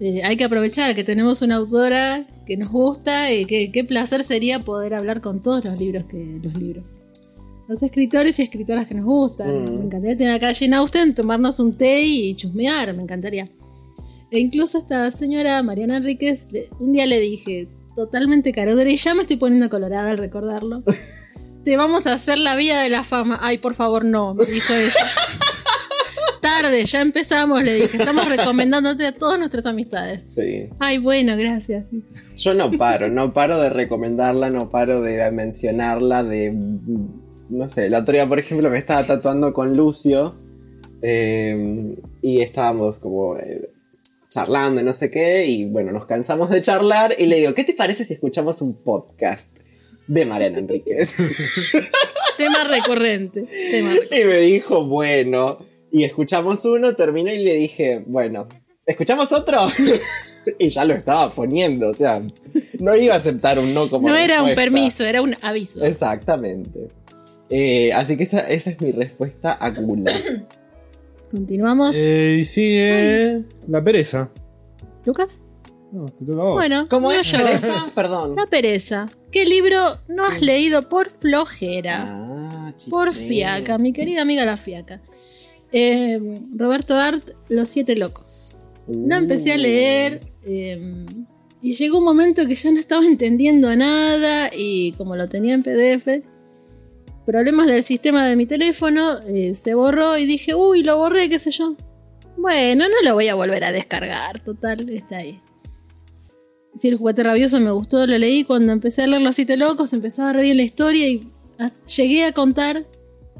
[0.00, 4.22] Eh, hay que aprovechar que tenemos una autora que nos gusta y que qué placer
[4.22, 6.90] sería poder hablar con todos los libros que los libros.
[7.68, 9.78] Los escritores y escritoras que nos gustan.
[9.78, 13.48] Me encantaría tener acá a Jane Austen, tomarnos un té y chusmear, me encantaría.
[14.30, 16.48] E incluso esta señora Mariana Enríquez,
[16.78, 20.82] un día le dije, totalmente carodera, y ya me estoy poniendo colorada al recordarlo.
[21.64, 23.40] Te vamos a hacer la vía de la fama.
[23.42, 24.92] Ay, por favor, no, me dijo ella.
[26.40, 27.96] Tarde, ya empezamos, le dije.
[27.96, 30.22] Estamos recomendándote a todas nuestras amistades.
[30.22, 30.68] Sí.
[30.78, 31.86] Ay, bueno, gracias.
[32.36, 36.54] Yo no paro, no paro de recomendarla, no paro de mencionarla, de...
[37.48, 40.34] No sé, la otro día, por ejemplo, me estaba tatuando con Lucio
[41.02, 43.70] eh, y estábamos como eh,
[44.28, 47.64] charlando y no sé qué, y bueno, nos cansamos de charlar y le digo, ¿qué
[47.64, 49.58] te parece si escuchamos un podcast
[50.08, 51.14] de Mariana Enríquez?
[52.36, 53.44] Tema recurrente.
[53.70, 54.20] Tema recurrente.
[54.22, 55.58] y me dijo, bueno,
[55.92, 58.48] y escuchamos uno, terminó y le dije, bueno,
[58.84, 59.66] ¿escuchamos otro?
[60.58, 62.20] y ya lo estaba poniendo, o sea,
[62.80, 64.60] no iba a aceptar un no como No era un respuesta.
[64.60, 65.84] permiso, era un aviso.
[65.84, 66.88] Exactamente.
[67.50, 70.12] Eh, así que esa, esa es mi respuesta a Gula.
[71.30, 71.96] Continuamos.
[71.98, 74.30] Eh, y sigue la pereza.
[75.04, 75.42] ¿Lucas?
[75.92, 76.54] No, te toca a vos.
[76.54, 77.30] Bueno, ¿Cómo es?
[77.30, 77.38] yo.
[77.38, 77.72] ¿Pereza?
[77.94, 78.36] Perdón.
[78.36, 79.10] La pereza.
[79.30, 82.04] ¿Qué libro no has leído por flojera?
[82.06, 85.00] Ah, por fiaca, mi querida amiga la fiaca.
[85.72, 88.56] Eh, Roberto Art, Los Siete Locos.
[88.88, 91.06] Lo empecé a leer eh,
[91.60, 95.62] y llegó un momento que ya no estaba entendiendo nada y como lo tenía en
[95.62, 96.22] PDF,
[97.26, 101.38] problemas del sistema de mi teléfono, eh, se borró y dije, uy, lo borré, qué
[101.38, 101.76] sé yo.
[102.38, 105.40] Bueno, no lo voy a volver a descargar, total, está ahí.
[106.76, 108.44] Si el juguete rabioso me gustó, lo leí.
[108.44, 111.26] Cuando empecé a leer Los Siete Locos, empezaba a reír la historia y
[111.58, 112.84] a- llegué a contar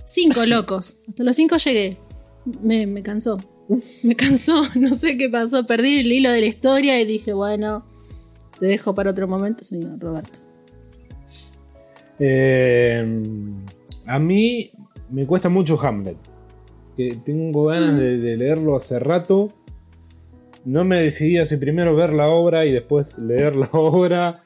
[0.07, 0.99] cinco locos.
[1.09, 1.99] Hasta los cinco llegué.
[2.62, 3.38] Me, me cansó.
[4.05, 5.66] Me cansó, no sé qué pasó.
[5.66, 7.85] Perdí el hilo de la historia y dije, bueno,
[8.59, 10.38] te dejo para otro momento, señor Roberto.
[12.18, 13.05] Eh,
[14.07, 14.71] a mí
[15.11, 16.16] me cuesta mucho Hamlet.
[16.97, 19.53] Que tengo ganas de, de leerlo hace rato.
[20.64, 24.42] No me decidí si primero ver la obra y después leer la obra.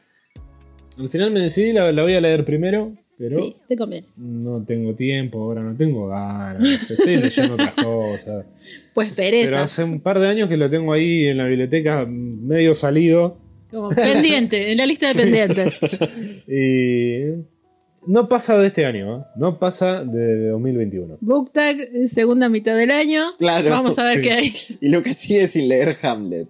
[0.99, 4.07] Al final me decidí, la, la voy a leer primero, pero Sí, te conviene.
[4.16, 6.90] no tengo tiempo, ahora no tengo ganas.
[6.90, 8.46] Estoy leyendo otras cosas.
[8.94, 9.62] Pues Pero pereza.
[9.62, 13.38] hace un par de años que lo tengo ahí en la biblioteca medio salido.
[13.70, 15.79] Como pendiente, en la lista de pendientes.
[16.49, 17.60] Y
[18.06, 19.24] no pasa de este año, ¿eh?
[19.36, 21.18] no pasa de 2021.
[21.20, 23.24] BookTag, segunda mitad del año.
[23.38, 23.70] Claro.
[23.70, 24.22] Vamos a ver Sí.
[24.22, 24.52] qué hay.
[24.80, 26.48] Y Lucas sigue sin leer Hamlet.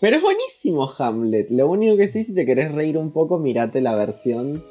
[0.00, 1.50] Pero es buenísimo Hamlet.
[1.50, 4.62] Lo único que sí, si te querés reír un poco, mirate la versión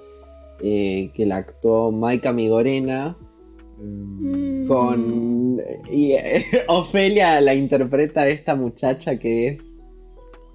[0.61, 3.17] eh, que la actuó Maika Migorena.
[3.77, 4.67] Mm.
[4.67, 5.61] Con.
[5.91, 9.77] Y eh, Ofelia la interpreta esta muchacha que es.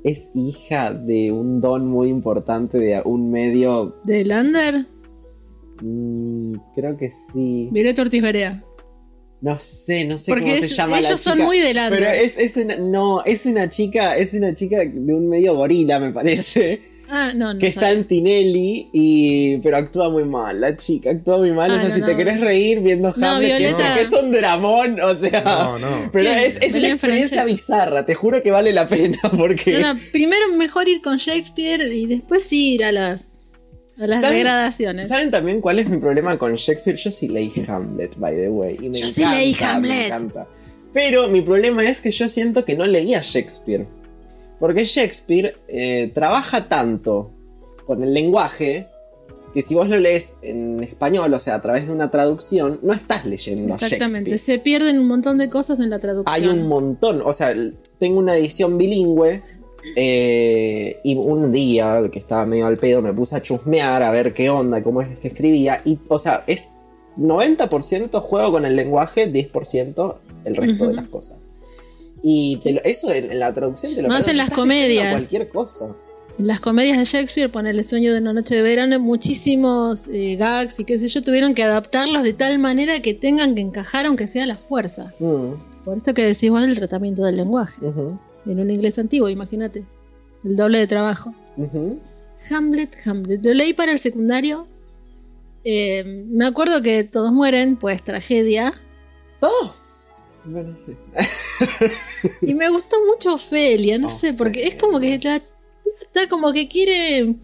[0.03, 3.97] Es hija de un don muy importante de un medio.
[4.05, 4.87] ¿De Lander?
[5.81, 7.69] Mm, creo que sí.
[7.73, 8.63] Violeta Ortiz Berea.
[9.41, 11.99] No sé, no sé Porque cómo se llama la ellos son chica, muy del under.
[11.99, 15.99] Pero es, es una, no, es una chica, es una chica de un medio gorila,
[15.99, 16.91] me parece.
[17.13, 17.59] Ah, no, no.
[17.59, 19.57] que está en Tinelli y.
[19.59, 20.61] pero actúa muy mal.
[20.61, 21.71] La chica actúa muy mal.
[21.71, 25.01] Ah, o sea, no, si te querés reír viendo Hamlet, que, que es un dramón,
[25.01, 25.43] o sea.
[25.43, 26.11] No, no.
[26.13, 29.73] Pero es, es una experiencia bizarra, te juro que vale la pena porque.
[29.73, 33.40] No, no, primero mejor ir con Shakespeare y después sí ir a las,
[34.09, 35.09] las ¿Saben- degradaciones.
[35.09, 36.97] ¿Saben también cuál es mi problema con Shakespeare?
[36.99, 38.79] Yo sí leí Hamlet, by the way.
[38.81, 40.07] Y me Yo sí encanta, leí Me Hamlet.
[40.07, 40.47] encanta.
[40.93, 43.87] Pero mi problema es que yo siento que no leía Shakespeare.
[44.59, 47.31] Porque Shakespeare eh, trabaja tanto
[47.87, 48.87] con el lenguaje
[49.55, 52.93] que si vos lo lees en español, o sea, a través de una traducción, no
[52.93, 54.39] estás leyendo a Exactamente, Shakespeare.
[54.39, 56.33] se pierden un montón de cosas en la traducción.
[56.35, 57.53] Hay un montón, o sea,
[57.99, 59.43] tengo una edición bilingüe
[59.97, 64.33] eh, y un día que estaba medio al pedo me puse a chusmear a ver
[64.35, 66.69] qué onda, cómo es que escribía y, o sea, es
[67.17, 71.51] 90% juego con el lenguaje, 10% el resto de las cosas.
[72.23, 75.15] Y te lo- eso en, la traducción te lo Más en las comedias.
[75.15, 75.95] Cualquier cosa.
[76.39, 80.37] En las comedias de Shakespeare, poner el sueño de una noche de verano, muchísimos eh,
[80.37, 84.07] gags y qué sé yo, tuvieron que adaptarlos de tal manera que tengan que encajar
[84.07, 85.13] aunque sea a la fuerza.
[85.19, 85.53] Mm,
[85.85, 87.85] Por esto que decís vos del tratamiento del lenguaje.
[87.85, 89.85] ujú, En un inglés antiguo, imagínate.
[90.45, 91.35] El doble de trabajo.
[92.51, 93.45] Hamlet, Hamlet.
[93.45, 94.67] Lo leí para el secundario.
[95.65, 98.73] Eh, me acuerdo que todos mueren, pues tragedia.
[99.41, 99.75] Todo.
[100.45, 100.97] Bueno, sí.
[102.43, 105.41] Y me gustó mucho Ofelia, no sé, porque es como que la
[106.01, 107.35] está como que quiere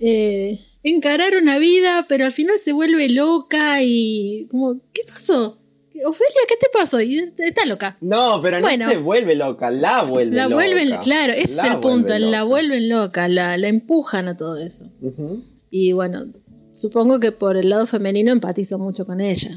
[0.00, 5.59] eh, encarar una vida, pero al final se vuelve loca y como, ¿qué pasó?
[6.04, 7.00] Ofelia, ¿qué te pasó?
[7.00, 7.96] Y está loca.
[8.00, 8.88] No, pero no Bueno.
[8.88, 10.54] se vuelve loca, la vuelve La loca.
[10.56, 12.44] vuelven, claro, ese La es el punto, vuelve la loca.
[12.48, 14.84] vuelven loca, la, la empujan a todo eso.
[15.02, 15.42] Ujú.
[15.70, 16.26] Y bueno,
[16.74, 19.50] supongo que por el lado femenino empatizo mucho con ella.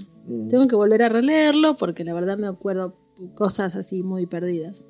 [0.50, 2.96] Tengo que volver a releerlo porque la verdad me acuerdo
[3.36, 4.86] cosas así muy perdidas.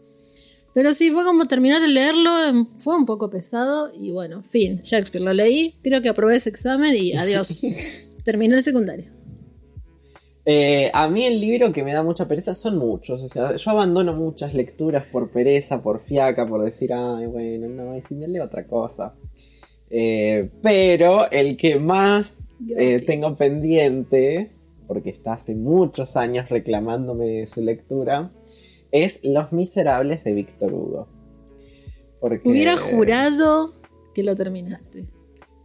[0.75, 4.81] Pero sí, fue como terminar de leerlo, em, fue un poco pesado y bueno, fin,
[4.83, 7.61] Shakespeare lo leí, creo que aprobé ese examen y adiós.
[8.25, 9.11] Terminé el secundario.
[10.45, 13.21] Eh, a mí el libro que me da mucha pereza son muchos.
[13.21, 17.95] O sea, yo abandono muchas lecturas por pereza, por fiaca, por decir, ay, bueno, no,
[17.95, 19.15] y si me leo otra cosa.
[19.89, 24.51] Eh, pero el que más eh, tengo pendiente,
[24.88, 28.32] porque está hace muchos años reclamándome su lectura,
[28.91, 31.08] es Los Miserables de Víctor Hugo.
[32.19, 33.73] Porque, Hubiera jurado
[34.13, 35.06] que lo terminaste.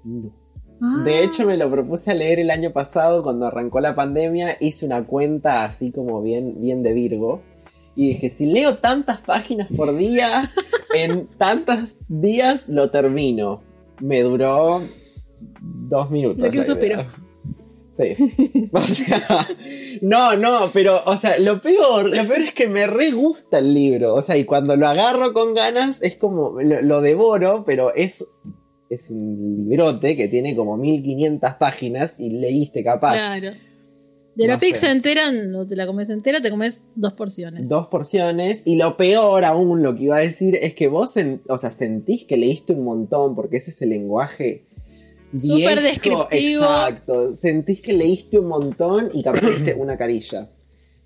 [0.05, 0.33] No.
[0.81, 4.57] Ah, De hecho, me lo propuse a leer el año pasado cuando arrancó la pandemia.
[4.61, 7.43] Hice una cuenta así como bien, bien de Virgo.
[7.97, 10.53] Y dije, si leo tantas páginas por día,
[10.95, 13.61] en tantos días lo termino.
[14.01, 14.81] Me duró
[15.61, 16.51] dos minutos.
[16.51, 17.05] De la suspiro.
[17.91, 18.15] Sí.
[18.73, 19.47] O sea,
[20.03, 23.75] no, no, pero, o sea, lo peor, lo peor es que me re gusta el
[23.75, 24.15] libro.
[24.15, 28.29] O sea, y cuando lo agarro con ganas, es como, lo, lo devoro, pero es,
[28.91, 33.53] es un librote que tiene como 1500 páginas y leíste capaz Claro.
[34.35, 34.93] De la No pizza sé.
[34.93, 37.69] entera, no te la comes entera, te comes dos porciones.
[37.69, 38.63] dos porciones.
[38.67, 41.73] Y lo peor aún, lo que iba a decir, es que vos, en- o sea,
[41.73, 44.63] sentís que leíste un montón, porque ese es el lenguaje.
[45.35, 46.29] Súper descriptivo.
[46.31, 47.33] Exacto.
[47.33, 50.49] Sentís que leíste un montón y capaz leíste una carilla.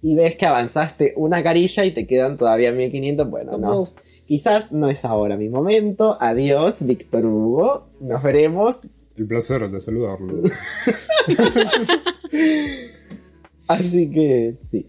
[0.03, 3.31] Y ves que avanzaste una carilla y te quedan todavía 1500.
[3.31, 3.81] Bueno, no.
[3.83, 3.91] Uf.
[4.37, 6.17] Quizás no es ahora mi momento.
[6.19, 7.91] Adiós, Víctor Hugo.
[8.01, 8.83] Nos veremos.
[9.19, 10.45] El placer de saludarlo.
[13.69, 14.87] Así que sí.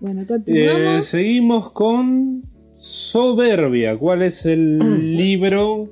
[0.00, 1.04] Bueno, Eh, continuamos.
[1.06, 2.42] seguimos con
[2.76, 3.96] Soberbia.
[3.96, 4.78] ¿Cuál es el
[5.16, 5.88] libro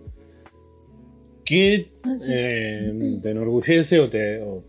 [1.44, 2.32] que Ah, sí.
[2.34, 4.64] eh, te enorgullece o te o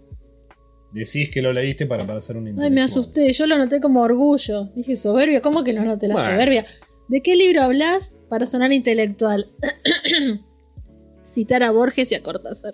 [0.93, 4.65] decís que lo leíste para pasar un Ay, me asusté, yo lo anoté como orgullo.
[4.75, 6.29] Dije, soberbia, ¿cómo que no anoté la Bueno.
[6.29, 6.63] soberbia?
[7.07, 9.47] ¿De qué libro hablas para sonar intelectual?
[11.25, 12.73] Citar a Borges y a Cortázar.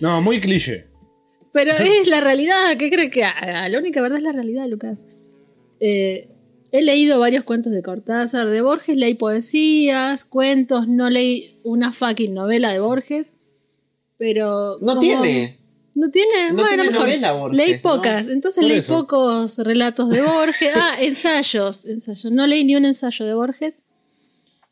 [0.00, 0.86] No, muy cliché.
[1.52, 3.68] Pero es la realidad, ¿qué crees que haga?
[3.68, 5.04] La única verdad es la realidad, Lucas.
[5.80, 6.28] Eh,
[6.72, 12.32] he leído varios cuentos de Cortázar, de Borges leí poesías, cuentos, no leí una fucking
[12.34, 13.34] novela de Borges,
[14.16, 14.78] pero...
[14.80, 15.58] No como- tiene.
[15.94, 17.00] No tiene, No tiene mejor.
[17.02, 17.82] novela, Borges, leí ¿no?
[17.82, 18.94] pocas, entonces Por leí eso.
[18.94, 20.72] pocos relatos de Borges.
[20.76, 22.32] Ah, ensayos, ensayos.
[22.32, 23.82] No leí ni un ensayo de Borges.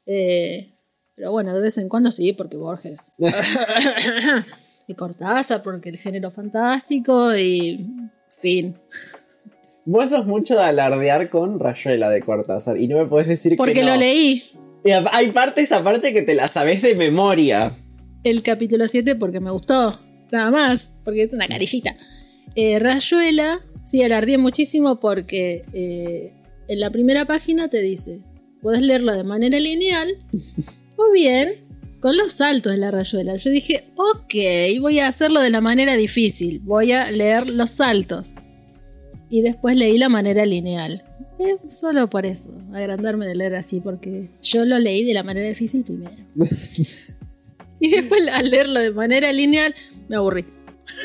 [0.07, 0.71] Eh,
[1.15, 3.13] pero bueno, de vez en cuando sí, porque Borges.
[4.89, 7.87] y Cortázar, porque el género fantástico y
[8.41, 8.77] fin.
[9.85, 13.75] Vos sos mucho de alardear con Rayuela de Cortázar y no me podés decir Porque
[13.75, 13.89] que no.
[13.91, 14.43] lo leí.
[14.85, 17.73] Y hay partes aparte que te las sabés de memoria.
[18.25, 19.99] El capítulo 7 porque me gustó.
[20.33, 21.97] Nada más, porque es una carillita.
[22.55, 26.33] Eh, Rayuela, sí, alardeé muchísimo porque eh,
[26.69, 28.21] en la primera página te dice,
[28.61, 30.16] puedes leerla de manera lineal
[30.97, 31.49] o bien
[32.01, 33.37] con los saltos de la rayuela.
[33.37, 34.35] Yo dije, ok,
[34.81, 38.33] voy a hacerlo de la manera difícil, voy a leer los saltos.
[39.29, 41.05] Y después leí la manera lineal.
[41.38, 45.49] Eh, solo por eso, agrandarme de leer así, porque yo lo leí de la manera
[45.49, 46.11] difícil primero.
[47.83, 49.75] Y después al leerlo de manera lineal
[50.11, 50.44] me aburrí.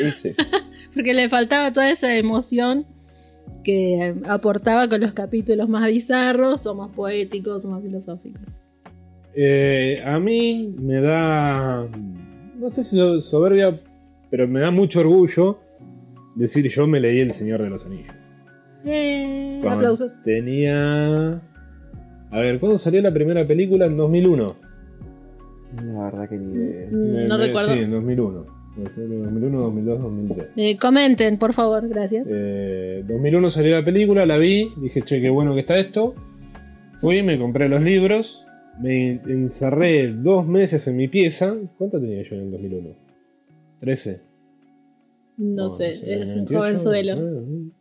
[0.03, 0.35] Ese.
[0.93, 2.85] Porque le faltaba toda esa emoción
[3.63, 8.61] que aportaba con los capítulos más bizarros o más poéticos o más filosóficos.
[9.35, 11.87] Eh, a mí me da.
[12.57, 13.79] No sé si so- soberbia,
[14.31, 15.59] pero me da mucho orgullo
[16.35, 18.15] decir yo me leí El Señor de los Anillos.
[18.85, 20.21] Eh, aplausos.
[20.23, 21.33] Tenía.
[22.31, 23.85] A ver, ¿cuándo salió la primera película?
[23.85, 24.55] En 2001.
[25.83, 26.87] La verdad que ni idea.
[26.91, 27.73] Mm, Me- no me- recuerdo.
[27.73, 28.54] Sí, en 2001.
[28.75, 30.47] Puede ser en 2001, 2002, 2003.
[30.57, 32.27] Eh, comenten, por favor, gracias.
[32.29, 36.13] Eh, 2001 salió la película, la vi, dije, che, qué bueno que está esto.
[36.99, 38.45] Fui, me compré los libros,
[38.81, 41.55] me encerré dos meses en mi pieza.
[41.77, 42.95] ¿Cuánto tenía yo en el 2001?
[43.81, 44.21] ¿13?
[45.37, 47.13] no sé, sé, es un 28, jovenzuelo.
[47.13, 47.71] ah,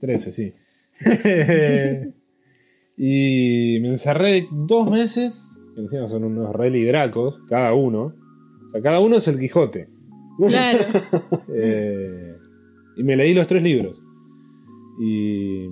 [0.00, 0.54] 13, sí.
[2.96, 8.14] y me encerré dos meses, encima son unos re libracos, cada uno.
[8.66, 9.93] O sea, cada uno es el Quijote.
[10.38, 10.78] Claro.
[11.56, 12.34] Eh,
[12.96, 14.00] y me leí los tres libros.
[15.00, 15.66] Y.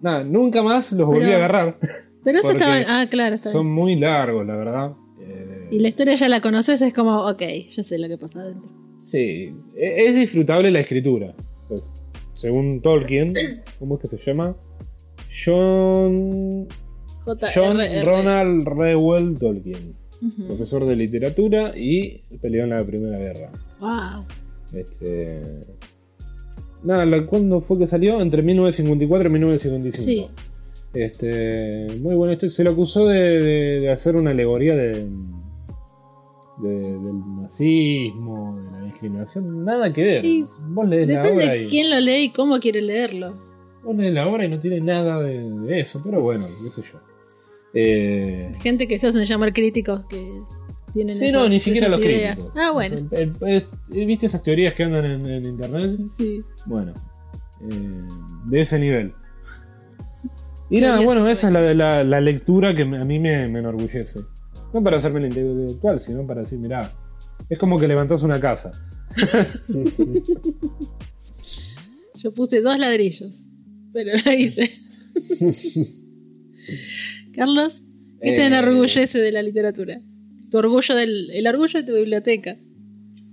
[0.00, 1.78] Nada, nunca más los volví Pero- a agarrar.
[2.24, 3.00] Pero eso Porque estaba.
[3.00, 3.74] Ah, claro, está Son bien.
[3.74, 4.92] muy largos, la verdad.
[5.20, 8.40] Eh, Y la historia ya la conoces, es como, ok, ya sé lo que pasa
[8.42, 8.70] adentro.
[9.00, 11.34] Sí, e- es disfrutable la escritura.
[11.68, 12.00] Pues,
[12.34, 13.34] según Tolkien,
[13.78, 14.56] ¿cómo es que se llama?
[15.44, 16.66] John,
[17.24, 17.46] J.
[17.54, 17.98] John R.
[18.00, 18.04] R.
[18.04, 19.94] Ronald Reuel Tolkien,
[20.46, 23.50] profesor de literatura y peleó en la Primera Guerra.
[23.80, 24.24] Wow.
[24.72, 25.40] Este,
[26.82, 28.20] nada, ¿cuándo fue que salió?
[28.20, 30.04] Entre 1954 y 1955.
[30.04, 30.26] Sí.
[30.94, 32.32] Este, muy bueno.
[32.32, 35.04] Esto, se lo acusó de, de- de hacer una alegoría de,
[36.62, 39.64] de- del nazismo, de la discriminación.
[39.64, 40.24] Nada que ver.
[40.24, 43.34] Y Vos lees la Depende obra de y, quién lo lee y cómo quiere leerlo.
[43.84, 46.00] vos lees la obra y no tiene nada de, de eso.
[46.04, 46.98] Pero bueno, qué sé yo.
[47.80, 50.28] Eh, Gente que se hacen llamar críticos que
[50.92, 52.34] tienen sí, esas- no, ni siquiera los ideas.
[52.36, 52.56] críticos.
[52.60, 53.08] Ah, bueno.
[53.12, 55.96] El- el- es- ¿Viste esas teorías que andan en, en internet?
[56.12, 56.42] Sí.
[56.66, 56.92] Bueno,
[57.70, 58.02] eh,
[58.46, 59.12] de ese nivel.
[60.70, 64.20] Y nada, bueno, esa es la, la- la lectura que a mí me, me enorgullece.
[64.74, 66.92] No para hacerme el intelectual, sino para decir, mirá,
[67.48, 68.72] es como que levantás una casa.
[72.16, 73.46] Yo puse dos ladrillos,
[73.92, 74.68] pero lo hice.
[77.38, 77.86] Carlos,
[78.20, 78.46] ¿qué te Eh.
[78.46, 80.00] enorgullece de la literatura?
[80.50, 82.56] Tu orgullo del, el orgullo de tu biblioteca.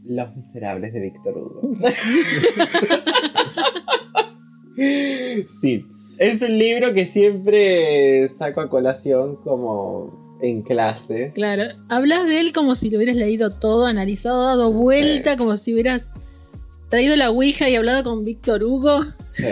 [0.07, 1.61] Los Miserables de Víctor Hugo.
[5.47, 5.85] sí,
[6.19, 11.31] es un libro que siempre saco a colación como en clase.
[11.33, 15.73] Claro, hablas de él como si lo hubieras leído todo, analizado, dado vuelta, como si
[15.73, 16.05] hubieras
[16.89, 19.03] traído la Ouija y hablado con Víctor Hugo.
[19.33, 19.45] Sí.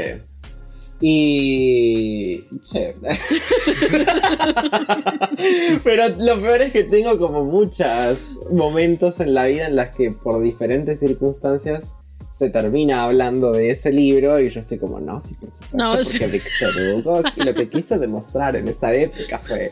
[1.01, 2.43] Y...
[2.61, 2.79] Sí.
[5.83, 10.11] Pero lo peor es que tengo como muchos momentos en la vida en las que
[10.11, 11.95] por diferentes circunstancias
[12.31, 15.91] se termina hablando de ese libro y yo estoy como, no, sí, por supuesto, No,
[15.91, 16.25] porque sí.
[16.25, 19.71] Víctor Hugo lo que quiso demostrar en esa época fue...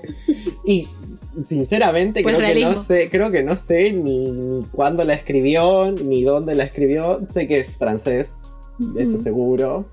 [0.65, 0.87] Y
[1.41, 5.91] sinceramente Pues creo que no sé, creo que no sé ni, ni cuándo la escribió,
[5.91, 7.21] ni dónde la escribió.
[7.25, 8.41] Sé que es francés,
[8.97, 9.85] eso seguro.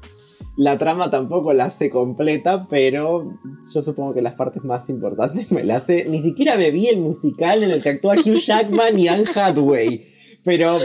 [0.59, 3.39] La trama tampoco la sé completa, pero
[3.73, 6.07] yo supongo que las partes más importantes me las sé.
[6.09, 10.03] Ni siquiera me vi el musical en el que actúa Hugh Jackman y Anne Hathaway.
[10.43, 10.81] Pero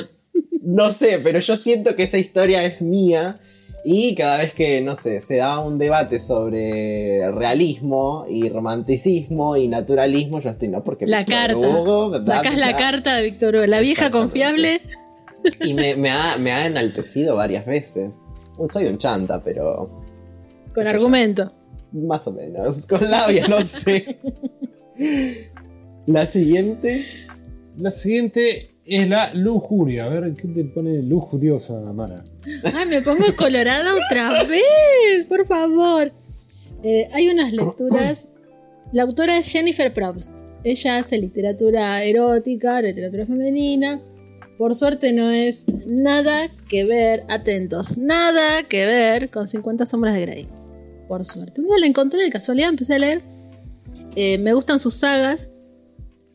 [0.62, 3.40] no sé, pero yo siento que esa historia es mía.
[3.84, 9.68] Y cada vez que, no sé, se da un debate sobre realismo y romanticismo y
[9.68, 11.58] naturalismo, yo estoy, no, porque La carta.
[11.58, 14.82] Hugo, la carta de Víctor Hugo, la vieja confiable.
[15.62, 18.22] Y me, me ha, me ha enaltecido varias veces.
[18.70, 19.90] Soy un chanta, pero
[20.74, 20.90] Con yo.
[20.90, 21.52] argumento.
[21.92, 22.86] más o menos.
[22.88, 24.18] Con labia, no sé.
[26.06, 27.04] La siguiente.
[27.78, 30.06] La siguiente es la lujuria.
[30.06, 32.24] A ver, ¿qué te pone lujuriosa, Mara?
[32.64, 36.12] Ay, me pongo colorada otra vez, por favor.
[36.84, 38.34] Eh, hay unas lecturas.
[38.92, 40.42] La autora es Jennifer Probst.
[40.64, 44.00] Ella hace literatura erótica, literatura femenina.
[44.58, 50.22] Por suerte no es nada que ver, atentos, nada que ver con 50 sombras de
[50.22, 50.48] Grey.
[51.08, 51.62] Por suerte.
[51.62, 53.22] Un día la encontré de casualidad, empecé a leer.
[54.16, 55.50] Eh, me gustan sus sagas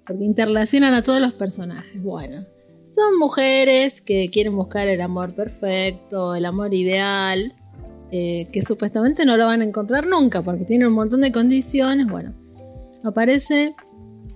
[0.07, 2.03] porque interrelacionan a todos los personajes.
[2.03, 2.45] Bueno,
[2.87, 7.53] son mujeres que quieren buscar el amor perfecto, el amor ideal,
[8.11, 12.07] eh, que supuestamente no lo van a encontrar nunca porque tienen un montón de condiciones.
[12.09, 12.35] Bueno,
[13.05, 13.75] aparece.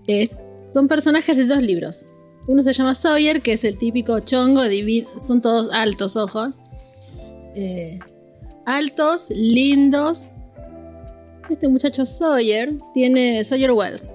[0.07, 0.29] eh,
[0.73, 2.07] son personajes de dos libros.
[2.49, 4.63] Uno se llama Sawyer, que es el típico chongo,
[5.21, 6.53] son todos altos, ojo.
[7.55, 7.99] Eh,
[8.67, 10.29] altos, lindos.
[11.49, 13.45] Este muchacho Sawyer tiene.
[13.45, 14.11] Sawyer Wells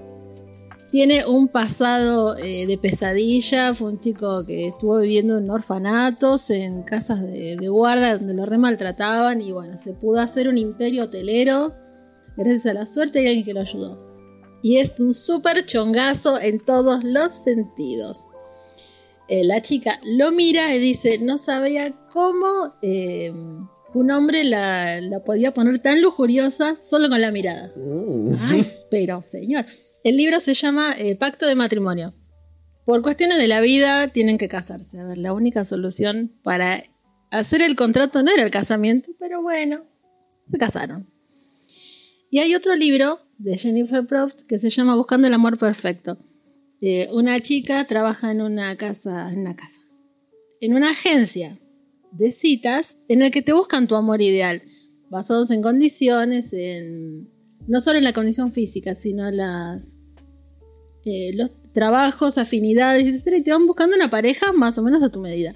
[0.90, 6.82] tiene un pasado eh, de pesadilla, fue un chico que estuvo viviendo en orfanatos, en
[6.82, 11.74] casas de, guarda donde lo re maltrataban y bueno, se pudo hacer un imperio hotelero
[12.36, 14.07] gracias a la suerte de alguien que lo ayudó.
[14.62, 18.26] Y es un súper chongazo en todos los sentidos.
[19.28, 22.46] Eh, la chica lo mira y dice, no sabía cómo
[22.82, 23.32] eh,
[23.94, 27.70] un hombre la, la podía poner tan lujuriosa solo con la mirada.
[28.50, 29.66] Ay, pero señor.
[30.02, 32.14] El libro se llama eh, Pacto de Matrimonio.
[32.86, 34.98] Por cuestiones de la vida tienen que casarse.
[34.98, 36.82] A ver, la única solución para
[37.30, 39.82] hacer el contrato no era el casamiento, pero bueno,
[40.50, 41.06] se casaron.
[42.30, 46.18] Y hay otro libro de Jennifer Probst que se llama Buscando el amor perfecto.
[46.80, 49.80] Eh, una chica trabaja en una casa, en una casa,
[50.60, 51.58] en una agencia
[52.12, 54.62] de citas en el que te buscan tu amor ideal,
[55.10, 57.30] basados en condiciones, en
[57.66, 60.08] no solo en la condición física, sino las
[61.04, 63.38] eh, los trabajos, afinidades, etc.
[63.38, 65.54] Y te van buscando una pareja más o menos a tu medida.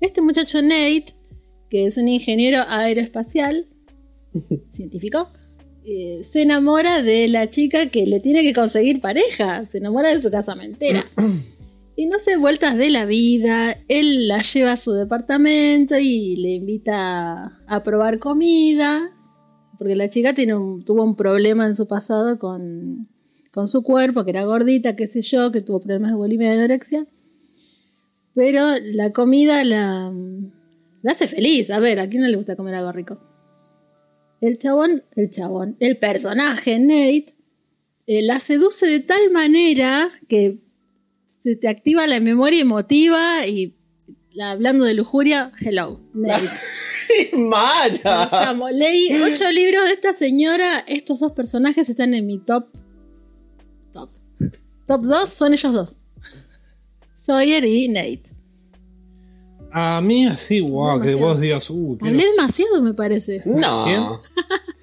[0.00, 1.06] Este muchacho Nate,
[1.68, 3.66] que es un ingeniero aeroespacial,
[4.70, 5.28] científico,
[5.92, 9.66] eh, se enamora de la chica que le tiene que conseguir pareja.
[9.66, 11.04] Se enamora de su casamentera.
[11.96, 13.76] Y no sé, vueltas de la vida.
[13.88, 19.02] Él la lleva a su departamento y le invita a probar comida.
[19.76, 23.06] Porque la chica tiene un- tuvo un problema en su pasado con,
[23.52, 26.56] con su cuerpo, que era gordita, qué sé yo, que tuvo problemas de bulimia y
[26.56, 27.04] anorexia.
[28.34, 30.10] Pero la comida la,
[31.02, 31.68] la hace feliz.
[31.70, 33.18] A ver, ¿a quién no le gusta comer algo rico?
[34.40, 37.34] El chabón, el chabón, el personaje, Nate,
[38.06, 40.58] eh, la seduce de tal manera que
[41.26, 43.74] se te activa la memoria emotiva y
[44.32, 46.48] la- hablando de lujuria, hello, Nate.
[48.48, 48.68] Amo.
[48.70, 50.78] Leí ocho libros de esta señora.
[50.86, 52.66] Estos dos personajes están en mi top.
[53.92, 54.10] Top.
[54.86, 55.96] Top 2 son ellos dos.
[57.14, 58.22] Sawyer y Nate.
[59.72, 61.32] A mí así, wow, que demasiado.
[61.32, 63.42] vos digas, uh, quiero- Hablé demasiado, me parece.
[63.44, 64.20] No.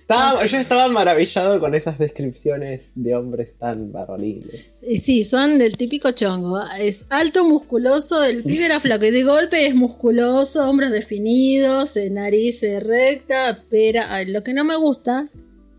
[0.10, 4.86] Yo estaba maravillado con esas descripciones de hombres tan varoniles.
[4.88, 6.62] Y sí, son del típico chongo.
[6.80, 12.10] Es alto, musculoso, el pibe era flaco y de golpe es musculoso, hombros definidos, eh,
[12.10, 14.14] nariz eh, recta, pera.
[14.14, 15.28] Ay, lo que no me gusta,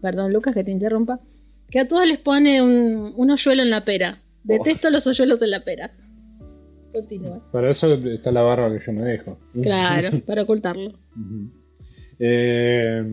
[0.03, 1.19] perdón Lucas que te interrumpa,
[1.71, 4.21] que a todos les pone un, un hoyuelo en la pera.
[4.45, 5.91] Detesto los hoyuelos en la pera.
[6.93, 7.41] Continúa.
[7.53, 9.39] Para eso está la barba que yo me dejo.
[9.63, 10.93] Claro, para ocultarlo.
[12.19, 13.05] Eh,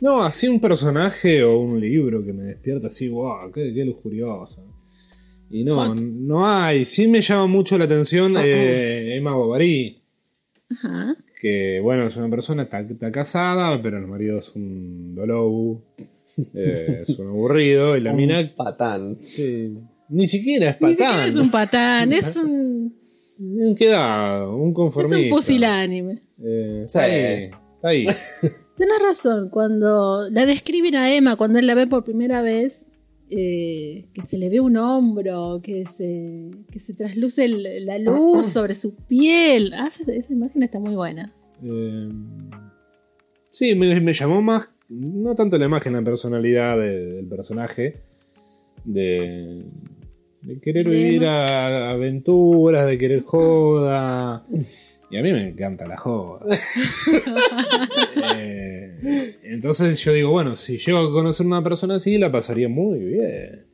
[0.00, 4.74] no, así un personaje o un libro que me despierta así, wow, qué, qué lujurioso.
[5.50, 6.00] Y no, Hot.
[6.00, 6.84] no hay.
[6.84, 10.00] Sí me llama mucho la atención eh, Emma Bovary.
[10.70, 11.14] Ajá.
[11.40, 15.80] Que bueno, es una persona, está, está casada, pero el marido es un dolou.
[16.54, 17.96] eh, es un aburrido.
[17.96, 18.52] Y la mina.
[18.56, 19.16] Patán.
[19.18, 19.78] sí,
[20.08, 21.06] ni siquiera es Ni patán.
[21.06, 22.94] siquiera es un patán, es un,
[23.38, 25.16] Un quedado, un es conformista.
[25.18, 26.18] un pusilánime.
[26.42, 27.10] Eh, está Sí.
[27.10, 27.50] ahí.
[27.74, 28.06] Está ahí.
[28.76, 32.92] Tenés razón, cuando la describen a Emma, cuando él la ve por primera vez,
[33.30, 38.46] eh, que se le ve un hombro, que se, que se trasluce el- la luz
[38.46, 39.72] sobre su piel.
[39.74, 41.32] Ah, esa, esa imagen está muy buena.
[41.62, 42.08] Eh,
[43.50, 48.02] sí, me, me llamó más, no tanto la imagen, la personalidad de- del personaje,
[48.84, 49.64] de,
[50.44, 54.44] de querer vivir a- aventuras, de querer joda.
[55.10, 56.44] Y a mí me encanta la joda.
[58.36, 62.98] Eh, entonces yo digo, bueno, si llego a conocer una persona así, la pasaría muy
[62.98, 63.64] bien.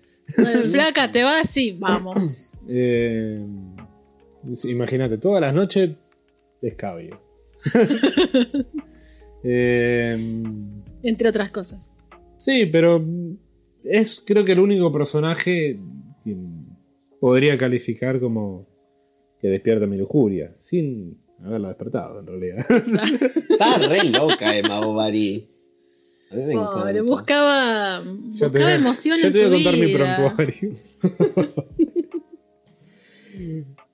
[0.71, 1.49] Flaca, ¿te vas?
[1.49, 2.47] Sí, vamos.
[2.69, 3.43] Eh,
[4.69, 5.91] Imagínate, todas las noches
[6.63, 7.21] descabio.
[9.43, 10.43] eh,
[11.03, 11.95] Entre otras cosas.
[12.39, 13.05] sí, pero
[13.83, 15.79] es creo que el único personaje
[17.21, 18.67] podría calificar como
[19.41, 22.67] que despierta mi lujuria, sin haberla despertado en realidad.
[23.51, 25.47] Está re loca Emma Bovary.
[26.31, 29.49] A mí me Pobre, buscaba, Yo buscaba te voy a- emoción yo en te su
[29.51, 30.71] voy a contar mi prontuario.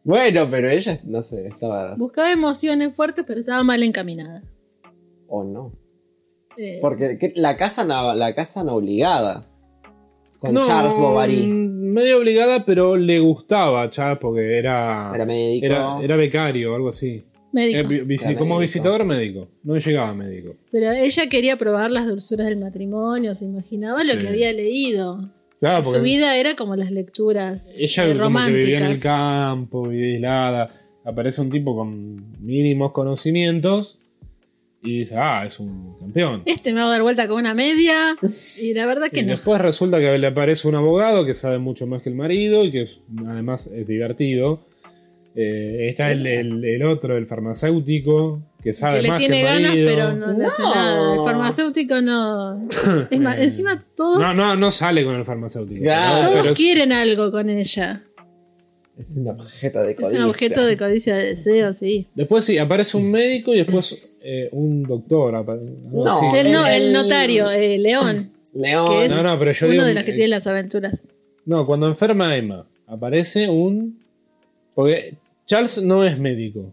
[0.04, 1.96] Bueno, pero ella, no sé, estaba.
[1.96, 4.42] Buscaba emociones fuertes, pero estaba mal encaminada.
[5.26, 5.72] O no.
[6.56, 9.46] Eh, Porque la casa no, la casa no obligada.
[10.38, 11.46] Con No, Charles Bovary.
[11.96, 15.10] Medio obligada, pero le gustaba a Charles porque era.
[15.14, 15.66] Era médico.
[15.66, 17.22] Era, era becario o algo así.
[17.52, 17.78] médico.
[17.78, 18.60] Eh, vi- visi- Era como médico.
[18.60, 19.48] visitador médico.
[19.64, 20.54] No llegaba médico.
[20.70, 24.18] Pero ella quería probar las dulzuras del matrimonio, se imaginaba lo Sí.
[24.18, 25.30] que había leído.
[25.58, 28.88] Claro, Su porque vida era como las lecturas ella eh, como que vivía en el
[28.90, 29.02] románticas.
[29.02, 30.70] campo, vivía aislada.
[31.02, 34.00] Aparece un tipo con mínimos conocimientos
[34.86, 36.42] y dice, ah, es un campeón.
[36.46, 38.16] Este me va a dar vuelta con una media
[38.62, 39.32] y la verdad que Y no.
[39.32, 42.70] después resulta que le aparece un abogado que sabe mucho más que el marido y
[42.70, 44.60] que es- además es divertido.
[45.38, 49.40] Eh, está el, el- el otro, el farmacéutico, que sabe Que le más tiene que
[49.42, 49.90] el ganas, marido.
[49.90, 51.14] pero no le hace nada.
[51.14, 52.68] El farmacéutico no.
[53.10, 55.82] Es más, encima todos, No, no, no sale con el farmacéutico.
[55.82, 56.20] Claro.
[56.20, 58.00] todos pero es- quieren algo con ella.
[58.98, 60.18] Es un objeto de Es codicia.
[60.20, 62.06] un objeto de codicia de deseo, sí.
[62.14, 65.32] Después sí, aparece un médico y después eh, un doctor.
[65.92, 66.34] No.
[66.34, 68.88] El, no- el- el notario, eh, León, León.
[68.90, 71.08] que es No, no, pero yo uno digo, de los que eh, tiene las aventuras.
[71.44, 73.98] No, cuando enferma Emma, aparece un.
[74.74, 75.14] Porque
[75.46, 76.72] Charles no es médico.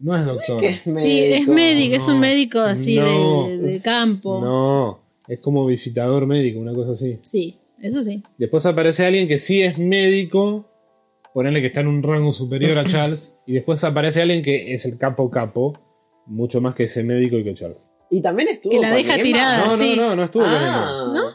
[0.00, 0.60] No es doctor.
[0.60, 1.52] que es Sí, es médico.
[1.52, 3.48] médico, es un médico así No.
[3.48, 4.40] de, de campo.
[4.40, 7.18] No, es como visitador médico, una cosa así.
[7.24, 8.22] Sí, eso sí.
[8.38, 10.66] Después aparece alguien que sí es médico,
[11.34, 14.86] ponerle que está en un rango superior a Charles, y después aparece alguien que es
[14.86, 15.78] el capo capo,
[16.26, 17.86] mucho más que ese médico y que Charles.
[18.10, 18.70] Y también estuvo.
[18.72, 19.22] Que la con deja Emma.
[19.22, 19.66] tirada.
[19.66, 19.94] No, sí.
[19.96, 20.88] no, no, no estuvo con Emma.
[21.18, 21.30] Ah.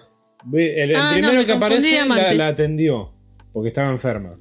[0.45, 3.11] Ve, El, el Ah, primero me que aparece la, atendió,
[3.51, 4.39] porque estaba enferma.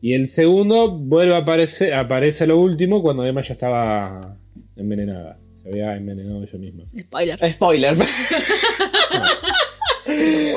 [0.00, 4.36] Y el segundo vuelve a aparecer, aparece lo último cuando Emma ya estaba
[4.74, 5.38] envenenada.
[5.52, 6.84] Se había envenenado ella misma.
[6.98, 7.52] Spoiler.
[7.52, 7.94] Spoiler.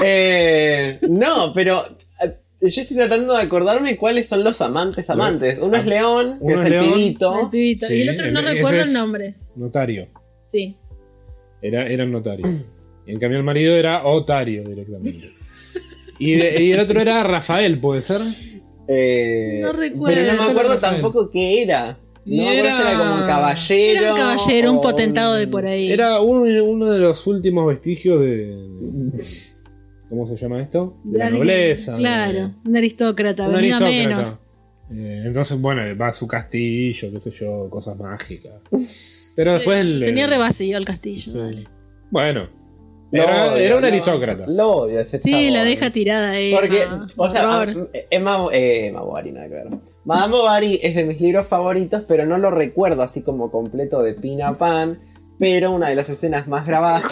[0.07, 1.83] Eh, no, pero
[2.67, 5.59] yo estoy tratando de acordarme cuáles son los amantes amantes.
[5.59, 6.93] Uno es León, que Uno es es el León.
[6.93, 7.39] pibito.
[7.41, 7.87] El pibito.
[7.87, 9.35] Sí, y el otro no el- recuerdo el es- nombre.
[9.55, 10.07] Notario.
[10.43, 10.75] Sí.
[11.61, 12.45] Era, era un notario.
[13.07, 15.29] Y en cambio el marido era Otario directamente.
[16.19, 18.21] Y, de- y el otro era Rafael, ¿puede ser?
[18.87, 20.15] Eh, No recuerdo.
[20.15, 20.93] Pero no me acuerdo Rafael.
[21.01, 21.99] tampoco qué era.
[22.25, 23.99] Y No me acuerdo si era era- como un caballero.
[24.01, 25.91] Era un caballero, un potentado de por ahí.
[25.91, 28.55] Era uno, uno de los últimos vestigios de.
[30.09, 30.97] ¿Cómo se llama esto?
[31.03, 31.93] De la nobleza.
[31.93, 34.09] de- Claro, un aristócrata, un venía aristócrata.
[34.09, 34.41] menos.
[34.91, 38.53] Eh, entonces, bueno, va a su castillo, qué sé yo, cosas mágicas.
[39.35, 39.81] Pero después.
[39.81, 41.67] el- Tenía el- rebacío el castillo, dale.
[42.11, 42.47] Bueno,
[43.11, 44.45] era, odio, era un aristócrata.
[44.47, 45.53] Lo odio ese Sí, chabón.
[45.53, 46.53] la deja tirada ahí.
[46.53, 46.83] Porque,
[47.17, 47.65] o sea,
[48.11, 49.67] Emma, eh, Emma Bovary, nada que ver.
[50.05, 54.13] Madame Bovary es de mis libros favoritos, pero no lo recuerdo así como completo de
[54.13, 54.99] pin a pan.
[55.37, 57.03] Pero una de las escenas más grabadas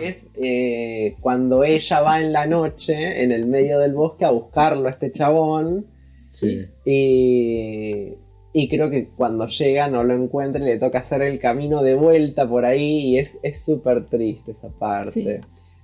[0.00, 4.88] es eh, cuando ella va en la noche, en el medio del bosque, a buscarlo
[4.88, 5.86] a este chabón.
[6.28, 6.66] Sí.
[6.84, 8.14] Y,
[8.54, 11.94] y creo que cuando llega no lo encuentra y le toca hacer el camino de
[11.94, 15.12] vuelta por ahí y es es súper triste esa parte.
[15.12, 15.28] Sí.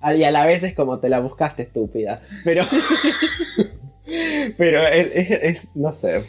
[0.01, 2.21] Ah, Y a la vez es como te la buscaste estúpida.
[2.45, 2.63] Pero...
[4.57, 6.23] pero es, es- es- no sé.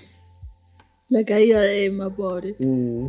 [1.10, 2.56] La caída de Emma, pobre.
[2.60, 3.08] Mm.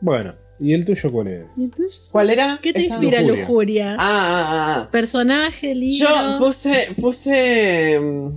[0.00, 1.44] Bueno, ¿y el tuyo cuál es?
[1.56, 1.88] ¿Y el tuyo?
[2.10, 2.58] ¿Cuál era?
[2.62, 3.42] ¿Qué te Esta- inspira Lujuria.
[3.42, 3.92] lujuria?
[3.94, 4.88] Ah, ah, ah.
[4.90, 5.98] Personaje, libro.
[6.08, 8.28] Yo puse, puse, mm,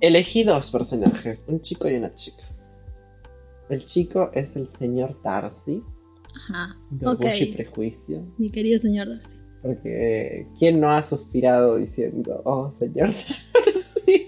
[0.00, 2.42] elegí dos personajes, un chico y una chica.
[3.68, 5.82] El chico es el señor Darcy,
[6.34, 6.76] Ajá.
[6.90, 7.20] de Ok.
[7.24, 8.26] Orgullo y Prejuicio.
[8.38, 9.38] Mi querido señor Darcy.
[9.62, 13.08] Porque ¿quién no ha suspirado diciendo, oh, señor
[13.54, 14.26] Darcy?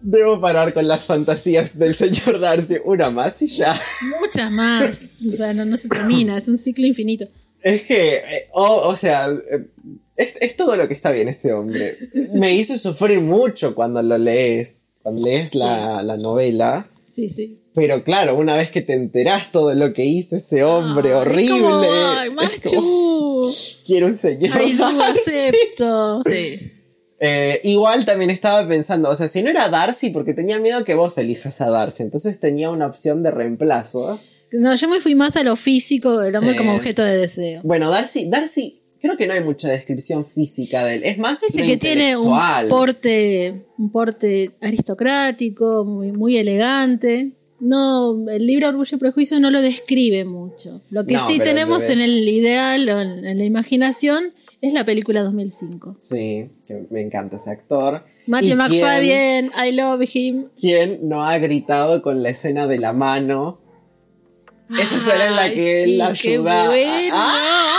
[0.00, 2.76] Debo parar con las fantasías del señor Darcy.
[2.84, 3.78] Una más y ya.
[4.20, 5.00] Muchas más.
[5.26, 6.38] o sea, no, no se termina.
[6.38, 7.26] Es un ciclo infinito.
[7.62, 9.66] Es que, eh, oh, o sea, eh,
[10.16, 11.96] es, es todo lo que está bien ese hombre.
[12.34, 16.88] Me hizo sufrir mucho cuando lo lees, cuando lees la, la novela.
[17.04, 17.62] Sí, sí.
[17.74, 21.54] Pero claro, una vez que te enterás todo lo que hizo ese hombre horrible.
[21.54, 23.52] es como, ay, es como, machu.
[23.86, 26.22] quiero un señor Ay, no acepto.
[26.24, 26.72] Sí.
[27.20, 30.94] Eh, igual también estaba pensando, o sea, si no era Darcy, porque tenía miedo que
[30.94, 34.20] vos elijas a Darcy, entonces tenía una opción de reemplazo.
[34.52, 36.56] No, yo me fui más a lo físico, el Sí.
[36.56, 37.60] como objeto de deseo.
[37.64, 41.60] Bueno, Darcy, Darcy, creo que no hay mucha descripción física de él, es más Dice
[41.60, 42.38] lo que tiene un
[42.68, 47.32] porte, un porte aristocrático, muy, muy elegante.
[47.60, 50.80] No, el libro Orgullo y Prejuicio no lo describe mucho.
[50.90, 54.22] Lo que No, sí tenemos en el ideal o en, en la imaginación
[54.60, 55.96] es la película 2005.
[56.00, 58.04] Sí, que me encanta ese actor.
[58.26, 60.46] Matthew ¿Y quién- McFadden, I love him.
[60.60, 63.60] ¿Quién no ha gritado con la escena de la mano?
[64.70, 66.66] Esa escena en la que sí, él ayuda.
[66.66, 67.14] bueno.
[67.16, 67.78] ¡Ah!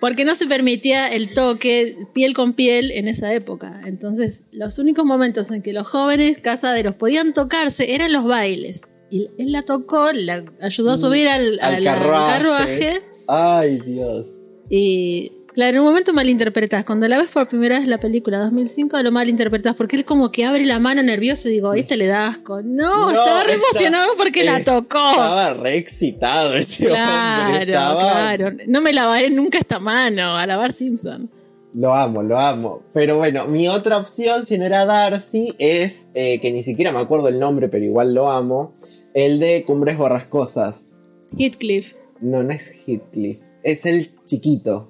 [0.00, 3.82] Porque no se permitía el toque piel con piel en esa época.
[3.84, 8.88] Entonces, los únicos momentos en que los jóvenes casaderos podían tocarse eran los bailes.
[9.10, 12.32] Y él la tocó, la ayudó a subir al, Al al- al carruaje.
[12.32, 13.02] carruaje.
[13.28, 14.56] Ay, Dios.
[14.70, 16.84] Y claro, en un momento malinterpretás.
[16.84, 19.76] Cuando la ves por primera vez la película 2005, lo malinterpretás.
[19.76, 22.62] Porque él como que abre la mano nervioso y digo, este le da asco.
[22.62, 25.10] No, estaba re emocionado porque la tocó.
[25.10, 27.00] Estaba re excitado ese hombre.
[27.00, 28.56] Claro, estaba- claro.
[28.66, 31.28] No me lavaré nunca esta mano a lavar Simpson.
[31.74, 32.82] Lo amo, lo amo.
[32.92, 36.98] Pero bueno, mi otra opción, si no era Darcy, es eh, que ni siquiera me
[37.00, 38.72] acuerdo el nombre, pero igual lo amo.
[39.14, 40.92] El de Cumbres Borrascosas.
[41.38, 41.94] Heathcliff.
[42.20, 43.38] No, no es Heathcliff.
[43.62, 44.89] Es el chiquito.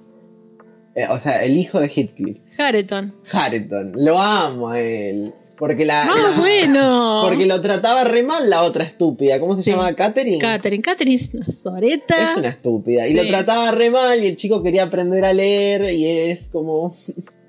[0.95, 2.37] Eh, o sea, el hijo de Heathcliff.
[2.57, 3.13] Harrington.
[3.31, 3.93] Harrington.
[3.95, 5.33] Lo amo a él.
[5.57, 6.05] Porque la.
[6.05, 7.19] ¡Más la- Ah, bueno!
[7.23, 9.39] Porque lo trataba re mal la otra estúpida.
[9.39, 9.71] ¿Cómo se Sí.
[9.71, 9.93] llama?
[9.95, 10.39] Catherine.
[10.39, 10.81] Catherine.
[10.81, 12.31] Catherine es una soreta.
[12.31, 13.07] Es una estúpida.
[13.07, 16.93] Y lo trataba re mal y el chico quería aprender a leer y es como...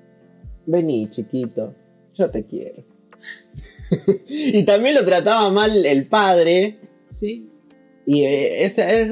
[0.65, 1.73] Vení, chiquito.
[2.15, 2.83] Yo te quiero.
[4.29, 6.77] y también lo trataba mal el padre.
[7.09, 7.49] Sí.
[8.05, 9.09] Y eh, ese es...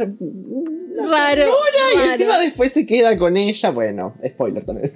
[1.09, 1.43] Raro.
[1.43, 2.11] Y raro.
[2.11, 3.71] encima después se queda con ella.
[3.71, 4.91] Bueno, spoiler también.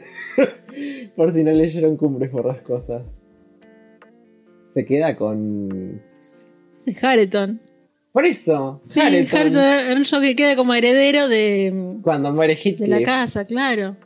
[1.15, 3.19] Por si no leyeron Cumbres Borrascosas.
[4.63, 6.01] Se queda con...
[6.77, 7.59] Es Harrington.
[8.11, 8.79] Por eso.
[8.83, 12.89] Sí, era el yo que queda como heredero de, Cuando muere de Heathcliff.
[12.89, 13.97] la casa, claro.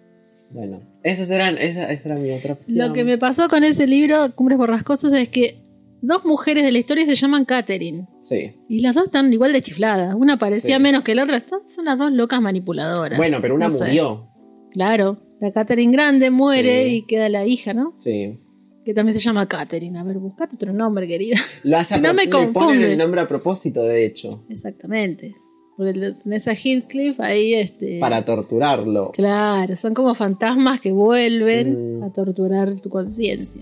[0.49, 2.87] Bueno, esos eran, esa, esa era mi otra opción.
[2.87, 5.57] Lo que me pasó con ese libro, Cumbres Borrascosas, es que
[6.01, 8.07] dos mujeres de la historia se llaman Catherine.
[8.21, 8.53] Sí.
[8.67, 10.13] Y las dos están igual de chifladas.
[10.15, 10.81] Una parecía Sí.
[10.81, 11.43] menos que la otra.
[11.67, 13.17] Son las dos locas manipuladoras.
[13.17, 13.85] Bueno, pero una No sé.
[13.85, 14.27] murió.
[14.71, 15.17] Claro.
[15.39, 16.95] La Catherine grande muere Sí.
[16.97, 17.95] y queda la hija, ¿no?
[17.99, 18.39] Sí.
[18.85, 19.97] Que también se llama Catherine.
[19.99, 21.37] A ver, buscate otro nombre, querida.
[21.63, 22.91] Lo hace Si no me le ponen confunde.
[22.93, 24.43] el nombre a propósito, de hecho.
[24.49, 25.33] Exactamente.
[25.77, 27.99] Porque tenés a Heathcliff ahí, este.
[28.01, 29.11] Para torturarlo.
[29.13, 33.61] Claro, son como fantasmas que vuelven a torturar tu conciencia.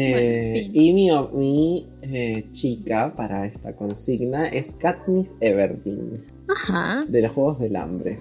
[0.00, 7.04] Eh, Bueno, y mi, mi, eh, chica para esta consigna es Katniss Everdeen, Ajá.
[7.08, 8.18] de los Juegos del Hambre.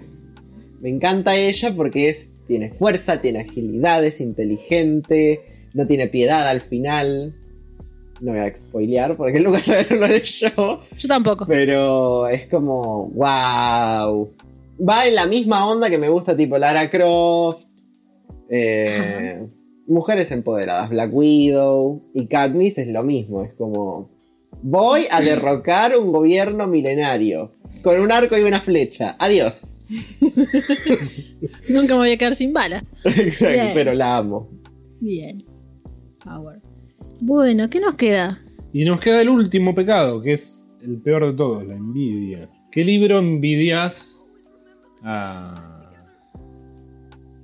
[0.81, 5.41] Me encanta ella porque es, tiene fuerza, tiene agilidad, es inteligente,
[5.73, 7.35] no tiene piedad al final.
[8.21, 10.79] No voy a spoilear porque nunca sabe lo leyó.
[10.97, 11.45] Yo tampoco.
[11.45, 14.33] Pero es como, wow.
[14.87, 17.67] Va en la misma onda que me gusta, tipo Lara Croft,
[18.49, 19.47] eh,
[19.87, 23.43] Mujeres Empoderadas, Black Widow y Katniss es lo mismo.
[23.43, 24.09] Es como,
[24.61, 27.51] voy a derrocar un gobierno milenario
[27.83, 29.15] con un arco y una flecha.
[29.19, 29.85] Adiós.
[31.69, 32.83] Nunca me voy a quedar sin bala.
[33.03, 33.71] Exacto, Bien.
[33.73, 34.49] pero la amo.
[34.99, 35.37] Bien.
[36.23, 36.61] Power.
[37.19, 38.39] Bueno, ¿qué nos queda?
[38.73, 42.49] Y nos queda el último pecado, que es el peor de todos, la envidia.
[42.71, 44.27] ¿Qué libro envidias
[45.01, 45.76] a...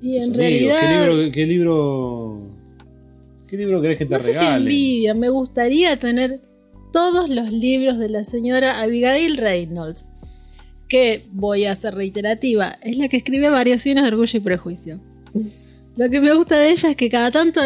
[0.04, 0.80] Y en realidad.
[0.82, 2.42] ¿Qué libro, qué libro,
[3.50, 4.62] qué libro querés que te no sé si regalen?
[4.64, 5.14] envidia.
[5.14, 6.42] Me gustaría tener
[6.92, 10.10] todos los libros de la señora Abigail Reynolds.
[10.90, 12.78] Que voy a ser reiterativa.
[12.84, 15.00] Es la que escribe Variaciones de Orgullo y Prejuicio.
[15.96, 17.62] Lo que me gusta de ella es que cada tanto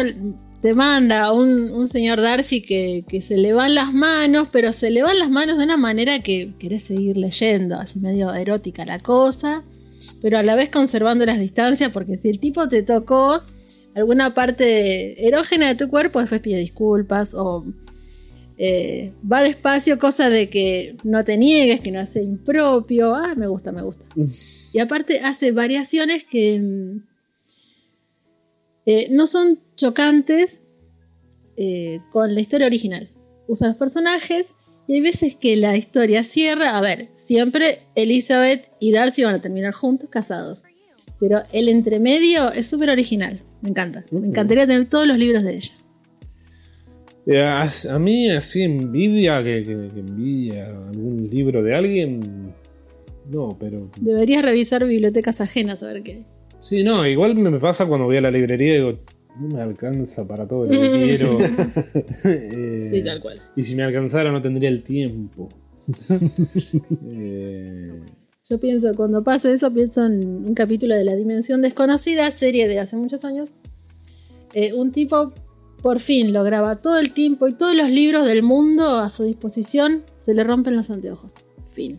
[0.62, 4.90] te manda un, un señor Darcy que, que se le van las manos, pero se
[4.90, 8.98] le van las manos de una manera que querés seguir leyendo, así medio erótica la
[8.98, 9.62] cosa,
[10.20, 13.42] pero a la vez conservando las distancias, porque si el tipo te tocó
[13.94, 17.64] alguna parte erógena de tu cuerpo, después pide disculpas o
[18.60, 23.14] eh, va despacio, cosa de que no te niegues, que no hace impropio.
[23.14, 24.04] Ah, me gusta, me gusta.
[24.72, 27.06] Y aparte hace variaciones que mm,
[28.86, 30.72] eh, no son chocantes
[31.56, 33.08] eh, con la historia original.
[33.46, 34.54] Usa los personajes
[34.88, 36.76] y hay veces que la historia cierra.
[36.76, 40.64] A ver, siempre Elizabeth y Darcy van a terminar juntos, casados.
[41.20, 43.40] Pero el entremedio es súper original.
[43.60, 44.04] Me encanta.
[44.10, 45.72] Me encantaría tener todos los libros de ella.
[47.26, 52.54] Eh, A, a mí así envidia, que, que- que envidia algún libro de alguien...
[53.28, 53.90] No, pero...
[53.98, 56.26] Deberías revisar bibliotecas ajenas a ver qué hay.
[56.60, 58.98] Sí, no, igual me pasa cuando voy a la librería y digo,
[59.40, 61.38] no me alcanza para todo lo que quiero.
[62.24, 63.40] Eh, Sí, tal cual.
[63.56, 65.48] Y si me alcanzara no tendría el tiempo.
[67.04, 68.00] Eh,
[68.48, 72.78] Yo pienso, cuando pase eso, pienso en un capítulo de La Dimensión Desconocida, serie de
[72.78, 73.50] hace muchos años.
[74.54, 75.32] Eh, un tipo
[75.82, 80.02] por fin lograba todo el tiempo y todos los libros del mundo a su disposición,
[80.18, 81.32] se le rompen los anteojos.
[81.70, 81.98] Fin.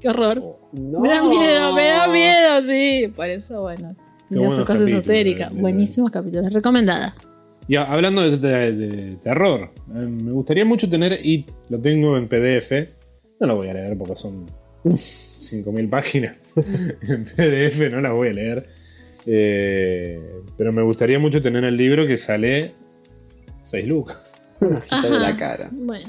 [0.00, 0.42] Qué horror.
[0.72, 1.00] No.
[1.00, 3.08] Me da miedo, me da miedo, sí.
[3.14, 3.94] Por eso, bueno.
[4.28, 5.48] Tenía su buenos cosa capítulos, esotérica.
[5.48, 6.52] de- de- Buenísimos capítulos.
[6.52, 7.14] Recomendada.
[7.66, 12.28] y hablando de, de- de terror, eh, me gustaría mucho tener It, lo tengo en
[12.28, 12.88] PDF.
[13.40, 14.46] No lo voy a leer porque son
[14.84, 16.36] 5.000 páginas
[17.08, 18.66] en PDF, no la voy a leer.
[19.26, 20.20] Eh,
[20.58, 22.72] pero me gustaría mucho tener el libro que sale
[23.64, 24.36] 6 lucas.
[24.60, 25.68] Un ojito de la cara.
[25.72, 26.04] Bueno,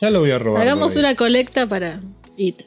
[0.00, 0.62] Ya lo voy a robar.
[0.62, 1.10] hagamos por ahí.
[1.10, 2.00] una colecta para
[2.38, 2.62] It.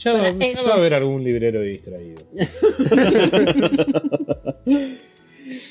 [0.00, 0.68] Ya, va, ya eso.
[0.68, 2.22] va a haber algún librero distraído.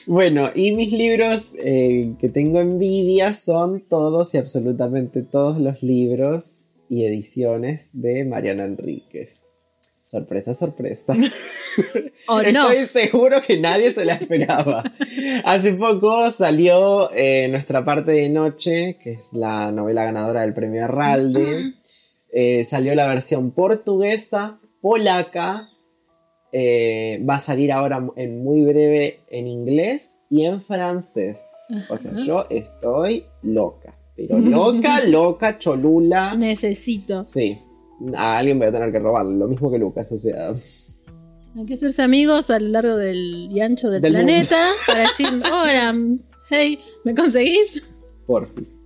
[0.08, 6.66] Bueno, y mis libros eh, que tengo envidia son todos y absolutamente todos los libros
[6.90, 9.48] y ediciones de Mariana Enríquez.
[10.04, 11.14] Sorpresa, sorpresa.
[12.28, 12.70] No.
[12.70, 14.84] Estoy seguro que nadie se la esperaba.
[15.46, 20.84] Hace poco salió eh, Nuestra parte de noche, que es la novela ganadora del premio
[20.84, 21.74] Arralde.
[22.32, 25.70] Eh, salió la versión portuguesa, polaca.
[26.52, 31.52] eh, va a salir ahora en muy breve en inglés y en francés.
[31.90, 33.96] O sea, yo estoy loca.
[34.16, 36.36] Pero loca, loca, cholula.
[36.36, 37.26] Necesito.
[37.28, 37.58] Sí.
[38.16, 39.32] A alguien voy a tener que robarlo.
[39.32, 40.12] Lo mismo que Lucas.
[40.12, 40.54] O sea.
[41.58, 44.58] Hay que hacerse amigos a lo largo del y ancho del, Del planeta
[44.88, 45.96] para decir, hola,
[46.50, 47.84] hey, ¿me conseguís?
[48.26, 48.86] Porfis.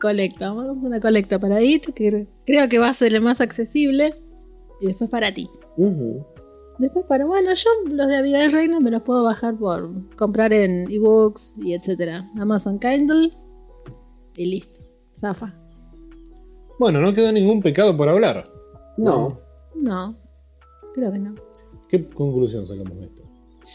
[0.00, 3.20] Colecta, vamos a hacer una colecta para IT, que creo que va a ser el
[3.20, 4.14] más accesible,
[4.80, 5.48] y después para ti.
[6.78, 10.90] Después para, bueno, yo los de Abigail Reynolds me los puedo bajar por comprar en
[10.90, 12.30] ebooks y etcétera.
[12.38, 13.32] Amazon Kindle
[14.36, 14.80] y listo.
[15.12, 15.54] Zafa.
[16.78, 18.48] Bueno, no quedó ningún pecado por hablar.
[18.96, 19.40] No.
[19.74, 20.16] No,
[20.94, 21.34] creo que no.
[21.88, 23.22] ¿Qué conclusión sacamos de esto?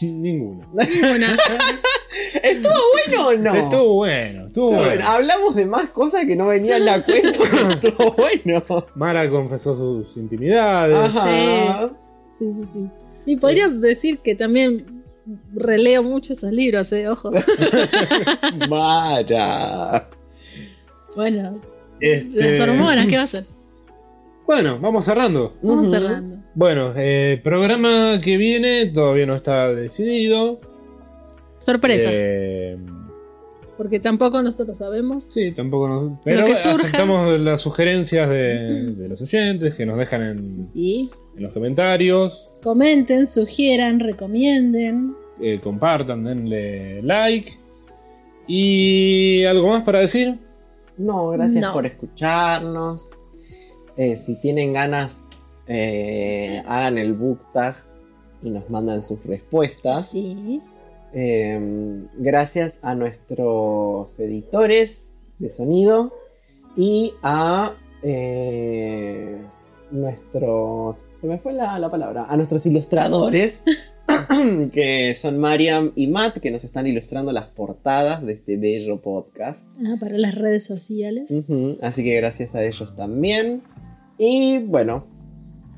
[0.02, 0.66] Ninguna.
[0.72, 1.36] Ninguna.
[2.42, 2.74] ¿Estuvo
[3.06, 3.54] bueno o no?
[3.54, 4.84] Estuvo bueno, estuvo bueno.
[4.84, 5.08] bueno.
[5.08, 8.86] Hablamos de más cosas que no venían a cuento, pero estuvo bueno.
[8.94, 10.96] Mara confesó sus intimidades.
[10.96, 11.90] Ajá.
[12.38, 12.90] Sí, sí, sí.
[13.26, 15.04] Y podría decir que también
[15.54, 17.30] releo mucho esos libros, eh, ojo.
[18.68, 20.08] Mara.
[21.16, 21.60] bueno,
[22.00, 23.44] Este, las hormonas, ¿qué va a hacer?
[24.46, 25.54] Bueno, vamos cerrando.
[25.62, 26.42] Vamos cerrando.
[26.54, 30.60] Bueno, eh, programa que viene todavía no está decidido.
[31.64, 32.08] Sorpresa.
[32.12, 32.76] Eh,
[33.76, 35.24] porque tampoco nosotros sabemos.
[35.30, 36.18] sí, tampoco nos.
[36.24, 36.76] Pero que surja.
[36.76, 41.10] aceptamos las sugerencias de, de los oyentes que nos dejan en, Sí.
[41.36, 42.46] en los comentarios.
[42.62, 45.14] Comenten, sugieran, recomienden.
[45.40, 47.52] eh, compartan, denle like.
[48.46, 50.34] ¿Y algo más para decir?
[50.96, 51.72] No, gracias No.
[51.72, 53.10] por escucharnos.
[53.96, 55.28] Eh, si tienen ganas,
[55.66, 57.74] eh, hagan el book tag
[58.42, 60.10] y nos mandan sus respuestas.
[60.10, 60.60] Sí.
[61.14, 66.12] Eh, gracias a nuestros editores de sonido
[66.76, 69.40] y a eh,
[69.90, 71.06] nuestros.
[71.16, 72.26] Se me fue la, la palabra.
[72.28, 73.64] A nuestros ilustradores,
[74.72, 79.68] que son Mariam y Matt, que nos están ilustrando las portadas de este bello podcast.
[79.86, 81.30] Ah, para las redes sociales.
[81.82, 83.62] Así que gracias a ellos también.
[84.18, 85.06] Y bueno,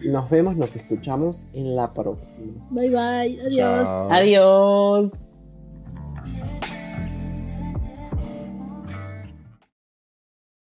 [0.00, 2.66] nos vemos, nos escuchamos en la próxima.
[2.70, 3.40] Bye bye.
[3.40, 3.88] Adiós.
[3.88, 4.12] Chao.
[4.12, 5.25] Adiós.